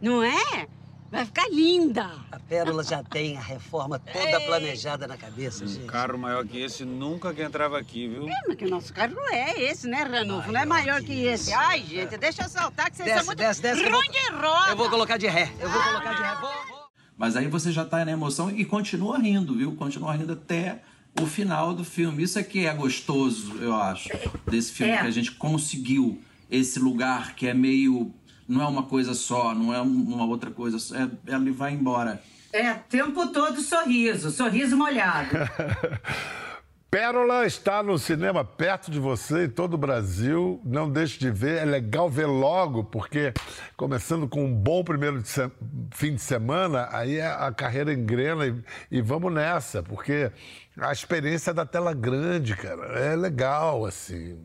Não 0.00 0.22
é? 0.22 0.66
Vai 1.10 1.24
ficar 1.24 1.48
linda. 1.48 2.10
A 2.30 2.38
Pérola 2.38 2.84
já 2.84 3.02
tem 3.02 3.36
a 3.36 3.40
reforma 3.40 3.98
toda 3.98 4.40
planejada 4.42 5.06
na 5.06 5.16
cabeça, 5.16 5.64
um 5.64 5.68
gente. 5.68 5.86
carro 5.86 6.18
maior 6.18 6.44
que 6.46 6.60
esse 6.60 6.84
nunca 6.84 7.32
que 7.32 7.42
entrava 7.42 7.78
aqui, 7.78 8.08
viu? 8.08 8.28
É, 8.28 8.40
mas 8.46 8.56
que 8.56 8.66
o 8.66 8.70
nosso 8.70 8.92
carro 8.92 9.14
não 9.14 9.32
é 9.32 9.58
esse, 9.62 9.88
né, 9.88 10.02
Ranulfo? 10.02 10.52
Não 10.52 10.60
é 10.60 10.66
maior 10.66 11.00
que 11.00 11.24
esse. 11.24 11.52
Ai, 11.54 11.82
gente, 11.82 12.18
deixa 12.18 12.42
eu 12.42 12.48
saltar 12.48 12.90
que 12.90 12.98
vocês 12.98 13.08
desce, 13.08 13.18
são 13.20 13.26
muito 13.26 13.38
desce, 13.38 13.62
desce, 13.62 13.88
ruim 13.88 14.10
de 14.10 14.30
roda. 14.32 14.70
Eu 14.70 14.76
vou 14.76 14.90
colocar 14.90 15.16
de 15.16 15.26
ré. 15.26 15.50
Eu 15.58 15.70
vou 15.70 15.82
colocar 15.82 16.12
de 16.12 16.22
ré. 16.22 16.34
Vou, 16.34 16.50
vou. 16.68 16.78
Mas 17.16 17.36
aí 17.36 17.48
você 17.48 17.72
já 17.72 17.84
tá 17.86 18.04
na 18.04 18.12
emoção 18.12 18.50
e 18.50 18.64
continua 18.64 19.18
rindo, 19.18 19.56
viu? 19.56 19.74
Continua 19.76 20.12
rindo 20.12 20.34
até 20.34 20.82
o 21.20 21.26
final 21.26 21.74
do 21.74 21.84
filme. 21.84 22.22
Isso 22.22 22.38
é 22.38 22.42
que 22.42 22.66
é 22.66 22.74
gostoso, 22.74 23.56
eu 23.60 23.74
acho, 23.74 24.08
desse 24.46 24.72
filme, 24.72 24.92
é. 24.92 25.00
que 25.00 25.06
a 25.06 25.10
gente 25.10 25.32
conseguiu 25.32 26.20
esse 26.50 26.78
lugar 26.78 27.34
que 27.34 27.46
é 27.46 27.54
meio 27.54 28.12
não 28.48 28.62
é 28.62 28.66
uma 28.66 28.84
coisa 28.84 29.12
só, 29.12 29.54
não 29.54 29.74
é 29.74 29.80
uma 29.80 30.24
outra 30.24 30.50
coisa, 30.50 30.78
é, 30.96 31.34
ele 31.34 31.50
vai 31.50 31.74
embora. 31.74 32.22
É, 32.50 32.72
tempo 32.72 33.26
todo 33.26 33.60
sorriso, 33.60 34.30
sorriso 34.30 34.74
molhado. 34.74 35.36
Pérola 36.90 37.44
está 37.44 37.82
no 37.82 37.98
cinema 37.98 38.42
perto 38.42 38.90
de 38.90 38.98
você 38.98 39.44
em 39.44 39.50
todo 39.50 39.74
o 39.74 39.78
Brasil. 39.78 40.58
Não 40.64 40.90
deixe 40.90 41.18
de 41.18 41.30
ver, 41.30 41.58
é 41.58 41.64
legal 41.66 42.08
ver 42.08 42.24
logo, 42.24 42.82
porque 42.82 43.34
começando 43.76 44.26
com 44.26 44.42
um 44.42 44.54
bom 44.54 44.82
primeiro 44.82 45.20
de, 45.20 45.28
se... 45.28 45.50
fim 45.92 46.14
de 46.14 46.22
semana, 46.22 46.88
aí 46.90 47.20
a 47.20 47.52
carreira 47.52 47.92
engrena 47.92 48.46
e, 48.46 48.64
e 48.90 49.02
vamos 49.02 49.30
nessa, 49.30 49.82
porque 49.82 50.32
a 50.80 50.90
experiência 50.90 51.52
da 51.52 51.66
tela 51.66 51.92
grande, 51.92 52.56
cara, 52.56 52.98
é 52.98 53.14
legal, 53.14 53.84
assim. 53.84 54.38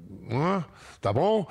Tá 1.00 1.14
bom? 1.14 1.48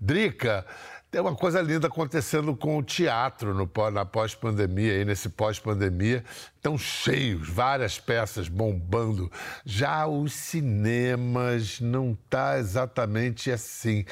Drica, 0.00 0.64
tem 1.10 1.20
uma 1.20 1.34
coisa 1.34 1.62
linda 1.62 1.86
acontecendo 1.86 2.54
com 2.54 2.76
o 2.76 2.82
teatro 2.82 3.54
no, 3.54 3.70
na 3.90 4.04
pós-pandemia, 4.04 4.92
aí 4.92 5.04
nesse 5.04 5.30
pós-pandemia. 5.30 6.22
Estão 6.54 6.76
cheios, 6.76 7.48
várias 7.48 7.98
peças 7.98 8.48
bombando. 8.48 9.30
Já 9.64 10.06
os 10.06 10.34
cinemas 10.34 11.80
não 11.80 12.12
está 12.12 12.58
exatamente 12.58 13.50
assim. 13.50 14.04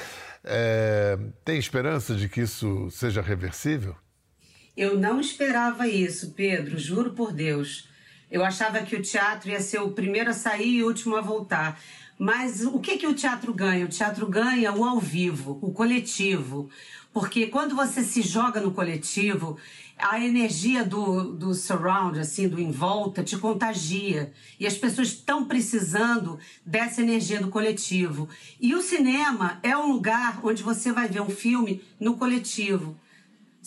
É, 0.43 1.19
tem 1.45 1.59
esperança 1.59 2.15
de 2.15 2.27
que 2.27 2.41
isso 2.41 2.89
seja 2.89 3.21
reversível? 3.21 3.95
Eu 4.75 4.97
não 4.97 5.19
esperava 5.19 5.87
isso, 5.87 6.31
Pedro, 6.31 6.79
juro 6.79 7.11
por 7.11 7.31
Deus. 7.31 7.89
Eu 8.29 8.43
achava 8.43 8.81
que 8.81 8.95
o 8.95 9.01
teatro 9.01 9.49
ia 9.49 9.61
ser 9.61 9.79
o 9.79 9.91
primeiro 9.91 10.31
a 10.31 10.33
sair 10.33 10.77
e 10.77 10.83
o 10.83 10.87
último 10.87 11.15
a 11.15 11.21
voltar. 11.21 11.79
Mas 12.17 12.65
o 12.65 12.79
que, 12.79 12.97
que 12.97 13.07
o 13.07 13.13
teatro 13.13 13.53
ganha? 13.53 13.85
O 13.85 13.89
teatro 13.89 14.27
ganha 14.27 14.73
o 14.73 14.83
ao 14.83 14.99
vivo, 14.99 15.59
o 15.61 15.71
coletivo. 15.71 16.69
Porque 17.13 17.47
quando 17.47 17.75
você 17.75 18.03
se 18.03 18.21
joga 18.21 18.59
no 18.59 18.71
coletivo, 18.71 19.57
a 19.97 20.23
energia 20.23 20.83
do, 20.83 21.33
do 21.33 21.53
surround, 21.53 22.19
assim, 22.19 22.47
do 22.47 22.59
em 22.59 22.71
volta, 22.71 23.23
te 23.23 23.37
contagia. 23.37 24.31
E 24.59 24.65
as 24.67 24.77
pessoas 24.77 25.09
estão 25.09 25.45
precisando 25.45 26.39
dessa 26.65 27.01
energia 27.01 27.39
do 27.39 27.49
coletivo. 27.49 28.27
E 28.59 28.75
o 28.75 28.81
cinema 28.81 29.59
é 29.63 29.75
um 29.77 29.91
lugar 29.91 30.39
onde 30.43 30.61
você 30.61 30.91
vai 30.91 31.07
ver 31.07 31.21
um 31.21 31.29
filme 31.29 31.81
no 31.99 32.17
coletivo. 32.17 32.95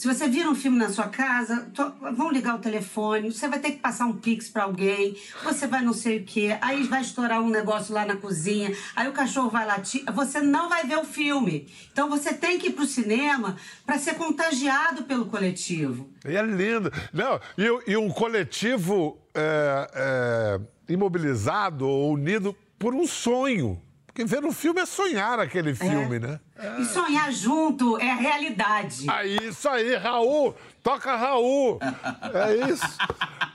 Se 0.00 0.08
você 0.08 0.26
vira 0.28 0.48
um 0.48 0.54
filme 0.54 0.78
na 0.78 0.88
sua 0.88 1.08
casa, 1.08 1.70
to- 1.74 1.92
vão 2.16 2.30
ligar 2.32 2.54
o 2.54 2.58
telefone, 2.58 3.30
você 3.30 3.46
vai 3.46 3.58
ter 3.58 3.72
que 3.72 3.80
passar 3.80 4.06
um 4.06 4.14
pix 4.14 4.48
pra 4.48 4.62
alguém, 4.62 5.14
você 5.44 5.66
vai 5.66 5.82
não 5.82 5.92
sei 5.92 6.20
o 6.20 6.24
quê, 6.24 6.56
aí 6.62 6.84
vai 6.84 7.02
estourar 7.02 7.42
um 7.42 7.50
negócio 7.50 7.92
lá 7.92 8.06
na 8.06 8.16
cozinha, 8.16 8.74
aí 8.96 9.06
o 9.08 9.12
cachorro 9.12 9.50
vai 9.50 9.66
latir, 9.66 10.02
você 10.14 10.40
não 10.40 10.70
vai 10.70 10.86
ver 10.86 10.96
o 10.96 11.04
filme. 11.04 11.68
Então 11.92 12.08
você 12.08 12.32
tem 12.32 12.58
que 12.58 12.68
ir 12.68 12.72
pro 12.72 12.86
cinema 12.86 13.56
pra 13.84 13.98
ser 13.98 14.14
contagiado 14.14 15.02
pelo 15.02 15.26
coletivo. 15.26 16.08
E 16.26 16.34
é 16.34 16.40
lindo. 16.42 16.90
Não, 17.12 17.38
e, 17.58 17.90
e 17.92 17.94
um 17.98 18.08
coletivo 18.08 19.18
é, 19.34 19.90
é, 19.92 20.60
imobilizado 20.94 21.86
ou 21.86 22.14
unido 22.14 22.56
por 22.78 22.94
um 22.94 23.06
sonho. 23.06 23.78
Porque 24.10 24.24
ver 24.24 24.44
um 24.44 24.52
filme 24.52 24.80
é 24.80 24.86
sonhar 24.86 25.38
aquele 25.38 25.72
filme, 25.72 26.18
né? 26.18 26.40
E 26.80 26.84
sonhar 26.84 27.32
junto 27.32 27.96
é 27.98 28.10
a 28.10 28.16
realidade. 28.16 29.08
Aí, 29.08 29.36
isso 29.48 29.68
aí, 29.68 29.94
Raul! 29.94 30.54
Toca 30.82 31.14
Raul! 31.14 31.78
É 32.34 32.70
isso. 32.70 32.98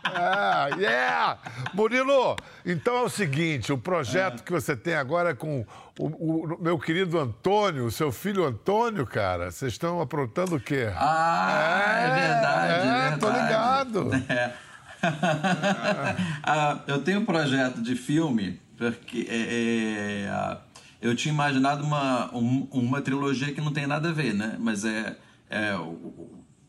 É, 0.06 0.80
yeah! 0.80 1.38
Murilo, 1.74 2.38
então 2.66 2.96
é 2.96 3.02
o 3.02 3.10
seguinte: 3.10 3.74
o 3.74 3.78
projeto 3.78 4.44
que 4.44 4.52
você 4.52 4.78
tem 4.78 4.96
agora 4.96 5.32
é 5.32 5.34
com 5.34 5.66
o, 6.00 6.06
o 6.06 6.58
meu 6.62 6.80
querido 6.80 7.20
Antônio, 7.20 7.86
o 7.86 7.92
seu 7.92 8.12
filho 8.14 8.46
Antônio, 8.46 9.06
cara. 9.06 9.52
Vocês 9.52 9.74
estão 9.74 10.00
aprontando 10.00 10.56
o 10.56 10.60
quê? 10.60 10.90
Ah, 10.96 11.96
é, 12.00 12.28
verdade. 12.28 12.88
É, 12.88 13.08
é 13.08 13.18
tô 13.18 13.28
verdade. 13.28 13.92
ligado. 13.92 14.26
É. 14.32 14.66
Ah, 16.44 16.80
eu 16.88 17.02
tenho 17.02 17.20
um 17.20 17.26
projeto 17.26 17.82
de 17.82 17.96
filme, 17.96 18.60
porque 18.78 19.26
é, 19.30 20.28
é, 20.30 20.58
eu 21.02 21.16
tinha 21.16 21.34
imaginado 21.34 21.84
uma, 21.84 22.34
um- 22.36 22.68
uma 22.72 23.02
trilogia 23.02 23.54
que 23.54 23.62
não 23.62 23.72
tem 23.72 23.88
nada 23.88 24.10
a 24.10 24.12
ver, 24.14 24.34
né? 24.34 24.58
Mas 24.60 24.84
é, 24.86 25.18
é 25.50 25.76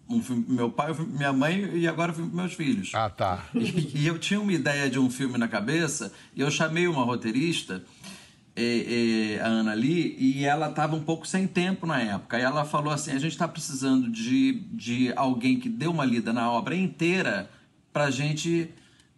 um 0.09 0.23
filme, 0.23 0.45
meu 0.49 0.71
pai, 0.71 0.95
minha 1.09 1.33
mãe 1.33 1.77
e 1.77 1.89
agora 1.89 2.13
meus 2.17 2.53
filhos. 2.55 2.93
Ah, 2.95 3.11
tá. 3.11 3.45
E, 3.55 4.03
e 4.03 4.07
eu 4.07 4.19
tinha 4.19 4.41
uma 4.41 4.53
ideia 4.53 4.89
de 4.89 4.99
um 4.99 5.11
filme 5.11 5.37
na 5.37 5.49
cabeça 5.49 6.13
e 6.35 6.41
eu 6.41 6.51
chamei 6.51 6.87
uma 6.87 7.03
roteirista, 7.05 7.83
eh, 8.55 9.37
eh, 9.37 9.41
a 9.43 9.47
Ana 9.49 9.75
Lee, 9.75 10.15
e 10.19 10.45
ela 10.45 10.69
estava 10.71 10.95
um 10.95 11.03
pouco 11.03 11.27
sem 11.27 11.47
tempo 11.47 11.87
na 11.87 12.01
época. 12.01 12.39
E 12.39 12.43
ela 12.43 12.65
falou 12.65 12.93
assim: 12.93 13.11
a 13.11 13.19
gente 13.19 13.33
está 13.33 13.49
precisando 13.49 14.09
de, 14.09 14.53
de 14.73 15.13
alguém 15.17 15.59
que 15.59 15.69
dê 15.69 15.87
uma 15.89 16.05
lida 16.05 16.33
na 16.33 16.51
obra 16.51 16.77
inteira 16.77 17.51
para 17.93 18.05
a 18.05 18.11
gente 18.11 18.71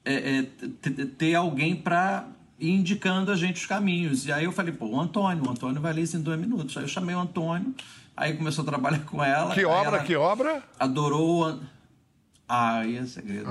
t- 0.03 0.69
t- 0.91 1.07
ter 1.07 1.35
alguém 1.35 1.77
para 1.77 2.27
indicando 2.61 3.31
a 3.31 3.37
gente 3.37 3.57
os 3.57 3.67
caminhos. 3.67 4.27
E 4.27 4.33
aí 4.33 4.45
eu 4.45 4.53
falei: 4.53 4.73
pô, 4.73 4.87
o 4.87 5.01
Antônio, 5.01 5.45
o 5.47 5.51
Antônio 5.51 5.81
vai 5.81 5.93
ler 5.93 6.03
isso 6.03 6.17
em 6.17 6.21
dois 6.23 6.39
minutos. 6.39 6.77
Aí 6.77 6.85
eu 6.85 6.89
chamei 6.89 7.15
o 7.15 7.19
Antônio, 7.21 7.75
aí 8.17 8.35
começou 8.37 8.63
a 8.63 8.67
trabalhar 8.67 9.01
com 9.01 9.23
ela. 9.23 9.55
Que 9.55 9.65
obra, 9.65 9.97
ela 9.97 10.05
que 10.05 10.17
obra? 10.17 10.63
Adorou. 10.79 11.41
o 11.41 11.45
An- 11.45 11.61
Ah, 12.49 12.79
aí 12.79 12.97
é 12.97 13.05
segredo. 13.07 13.49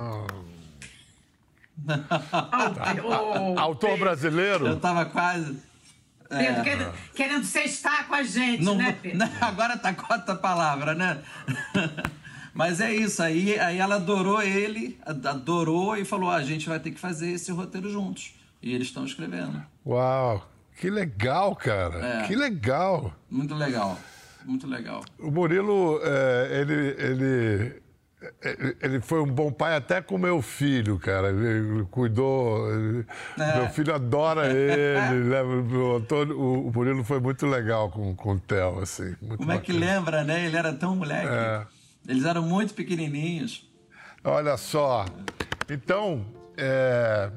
Autor 3.57 3.97
brasileiro? 3.97 4.67
Eu 4.67 4.79
tava 4.79 5.05
quase. 5.05 5.57
Pedro, 6.29 6.59
É. 6.59 6.63
querendo, 6.63 6.93
querendo 7.15 7.45
sextar 7.45 8.05
com 8.07 8.15
a 8.15 8.23
gente, 8.23 8.61
Não, 8.63 8.75
né, 8.75 8.97
Pedro? 9.01 9.25
agora 9.39 9.77
tá 9.77 9.93
com 9.93 10.11
outra 10.13 10.35
palavra, 10.35 10.93
né? 10.93 11.19
Mas 12.53 12.81
é 12.81 12.93
isso, 12.93 13.21
aí, 13.21 13.57
aí 13.59 13.77
ela 13.77 13.95
adorou 13.95 14.41
ele, 14.41 14.99
adorou 15.05 15.95
e 15.95 16.03
falou: 16.03 16.29
"Ah, 16.29 16.35
a 16.37 16.43
gente 16.43 16.67
vai 16.67 16.79
ter 16.79 16.89
que 16.91 16.99
fazer 16.99 17.31
esse 17.31 17.51
roteiro 17.51 17.89
juntos. 17.91 18.33
E 18.61 18.73
eles 18.73 18.87
estão 18.87 19.05
escrevendo. 19.05 19.63
Uau, 19.85 20.47
que 20.79 20.89
legal, 20.89 21.55
cara. 21.55 22.23
É. 22.23 22.27
Que 22.27 22.35
legal. 22.35 23.13
Muito 23.29 23.55
legal, 23.55 23.97
muito 24.45 24.67
legal. 24.67 25.03
O 25.19 25.31
Murilo, 25.31 25.99
é, 26.03 26.61
ele, 26.61 26.95
ele, 26.97 27.81
é, 28.41 28.75
ele 28.81 29.01
foi 29.01 29.21
um 29.21 29.27
bom 29.27 29.51
pai 29.51 29.75
até 29.75 30.01
com 30.01 30.17
meu 30.17 30.41
filho, 30.41 30.99
cara. 30.99 31.29
Ele 31.29 31.85
cuidou. 31.85 32.67
É. 33.37 33.57
Meu 33.57 33.69
filho 33.69 33.93
adora 33.93 34.47
ele. 34.47 35.23
né? 35.29 35.41
O, 35.41 35.95
Antônio, 35.97 36.39
o, 36.39 36.71
Murilo 36.71 37.03
foi 37.03 37.19
muito 37.19 37.45
legal 37.45 37.89
com, 37.89 38.15
com 38.15 38.33
o 38.33 38.39
Theo, 38.39 38.79
assim. 38.79 39.15
Como 39.15 39.51
é 39.51 39.59
que 39.59 39.73
bacana. 39.73 39.79
lembra, 39.79 40.23
né? 40.23 40.45
Ele 40.45 40.57
era 40.57 40.73
tão 40.73 40.95
moleque. 40.95 41.27
É. 41.27 41.65
Eles 42.07 42.25
eram 42.25 42.41
muito 42.41 42.73
pequenininhos. 42.73 43.67
Olha 44.23 44.57
só. 44.57 45.05
Então, 45.69 46.25
é, 46.55 47.29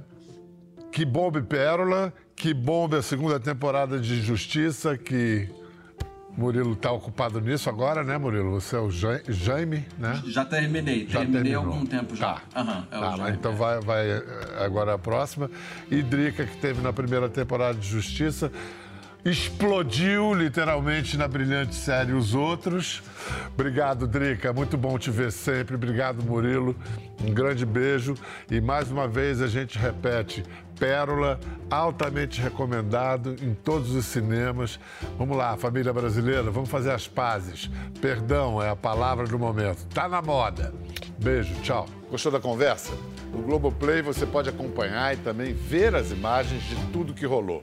que 0.92 1.04
bombe 1.04 1.42
Pérola, 1.42 2.12
que 2.34 2.52
bombe 2.54 2.96
a 2.96 3.02
segunda 3.02 3.38
temporada 3.38 3.98
de 3.98 4.20
Justiça, 4.20 4.96
que 4.96 5.48
Murilo 6.36 6.72
está 6.72 6.90
ocupado 6.92 7.40
nisso 7.40 7.68
agora, 7.68 8.02
né, 8.02 8.16
Murilo? 8.16 8.52
Você 8.60 8.76
é 8.76 8.78
o 8.78 8.90
Ja- 8.90 9.20
Jaime, 9.28 9.84
né? 9.98 10.22
Já 10.26 10.44
terminei, 10.44 11.06
Já 11.08 11.20
terminei 11.20 11.52
terminou. 11.52 11.72
algum 11.74 11.86
tempo 11.86 12.14
já. 12.16 12.34
Tá. 12.34 12.42
Aham, 12.60 12.86
é 12.90 12.98
Tá, 12.98 13.16
Jaime. 13.16 13.36
então 13.36 13.54
vai, 13.54 13.80
vai 13.80 14.10
eh, 14.10 14.22
agora 14.64 14.94
a 14.94 14.98
próxima. 14.98 15.50
E 15.90 16.02
Drica, 16.02 16.44
que 16.46 16.56
teve 16.56 16.80
na 16.80 16.92
primeira 16.92 17.28
temporada 17.28 17.78
de 17.78 17.86
Justiça, 17.86 18.50
explodiu 19.24 20.32
literalmente 20.32 21.16
na 21.18 21.28
brilhante 21.28 21.74
série 21.74 22.12
Os 22.12 22.34
Outros. 22.34 23.02
Obrigado, 23.52 24.06
Drica. 24.06 24.52
Muito 24.52 24.76
bom 24.78 24.98
te 24.98 25.10
ver 25.10 25.30
sempre. 25.32 25.74
Obrigado, 25.74 26.22
Murilo. 26.22 26.74
Um 27.22 27.32
grande 27.34 27.66
beijo. 27.66 28.14
E 28.50 28.60
mais 28.60 28.90
uma 28.90 29.06
vez 29.06 29.42
a 29.42 29.46
gente 29.46 29.76
repete: 29.78 30.42
Pérola, 30.80 31.38
altamente 31.70 32.40
recomendado 32.40 33.36
em 33.42 33.52
todos 33.52 33.94
os 33.94 34.06
cinemas. 34.06 34.80
Vamos 35.18 35.36
lá, 35.36 35.54
família 35.58 35.92
brasileira, 35.92 36.50
vamos 36.50 36.70
fazer 36.70 36.90
as 36.90 37.06
pazes. 37.06 37.70
Perdão 38.00 38.62
é 38.62 38.70
a 38.70 38.74
palavra 38.74 39.26
do 39.26 39.38
momento. 39.38 39.86
Tá 39.94 40.08
na 40.08 40.22
moda. 40.22 40.72
Beijo, 41.18 41.54
tchau. 41.60 41.86
Gostou 42.10 42.32
da 42.32 42.40
conversa? 42.40 42.92
No 43.30 43.42
Globoplay 43.42 44.00
você 44.00 44.24
pode 44.24 44.48
acompanhar 44.48 45.12
e 45.12 45.18
também 45.18 45.52
ver 45.52 45.94
as 45.94 46.10
imagens 46.10 46.62
de 46.62 46.74
tudo 46.86 47.12
que 47.12 47.26
rolou. 47.26 47.62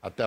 Até 0.00 0.26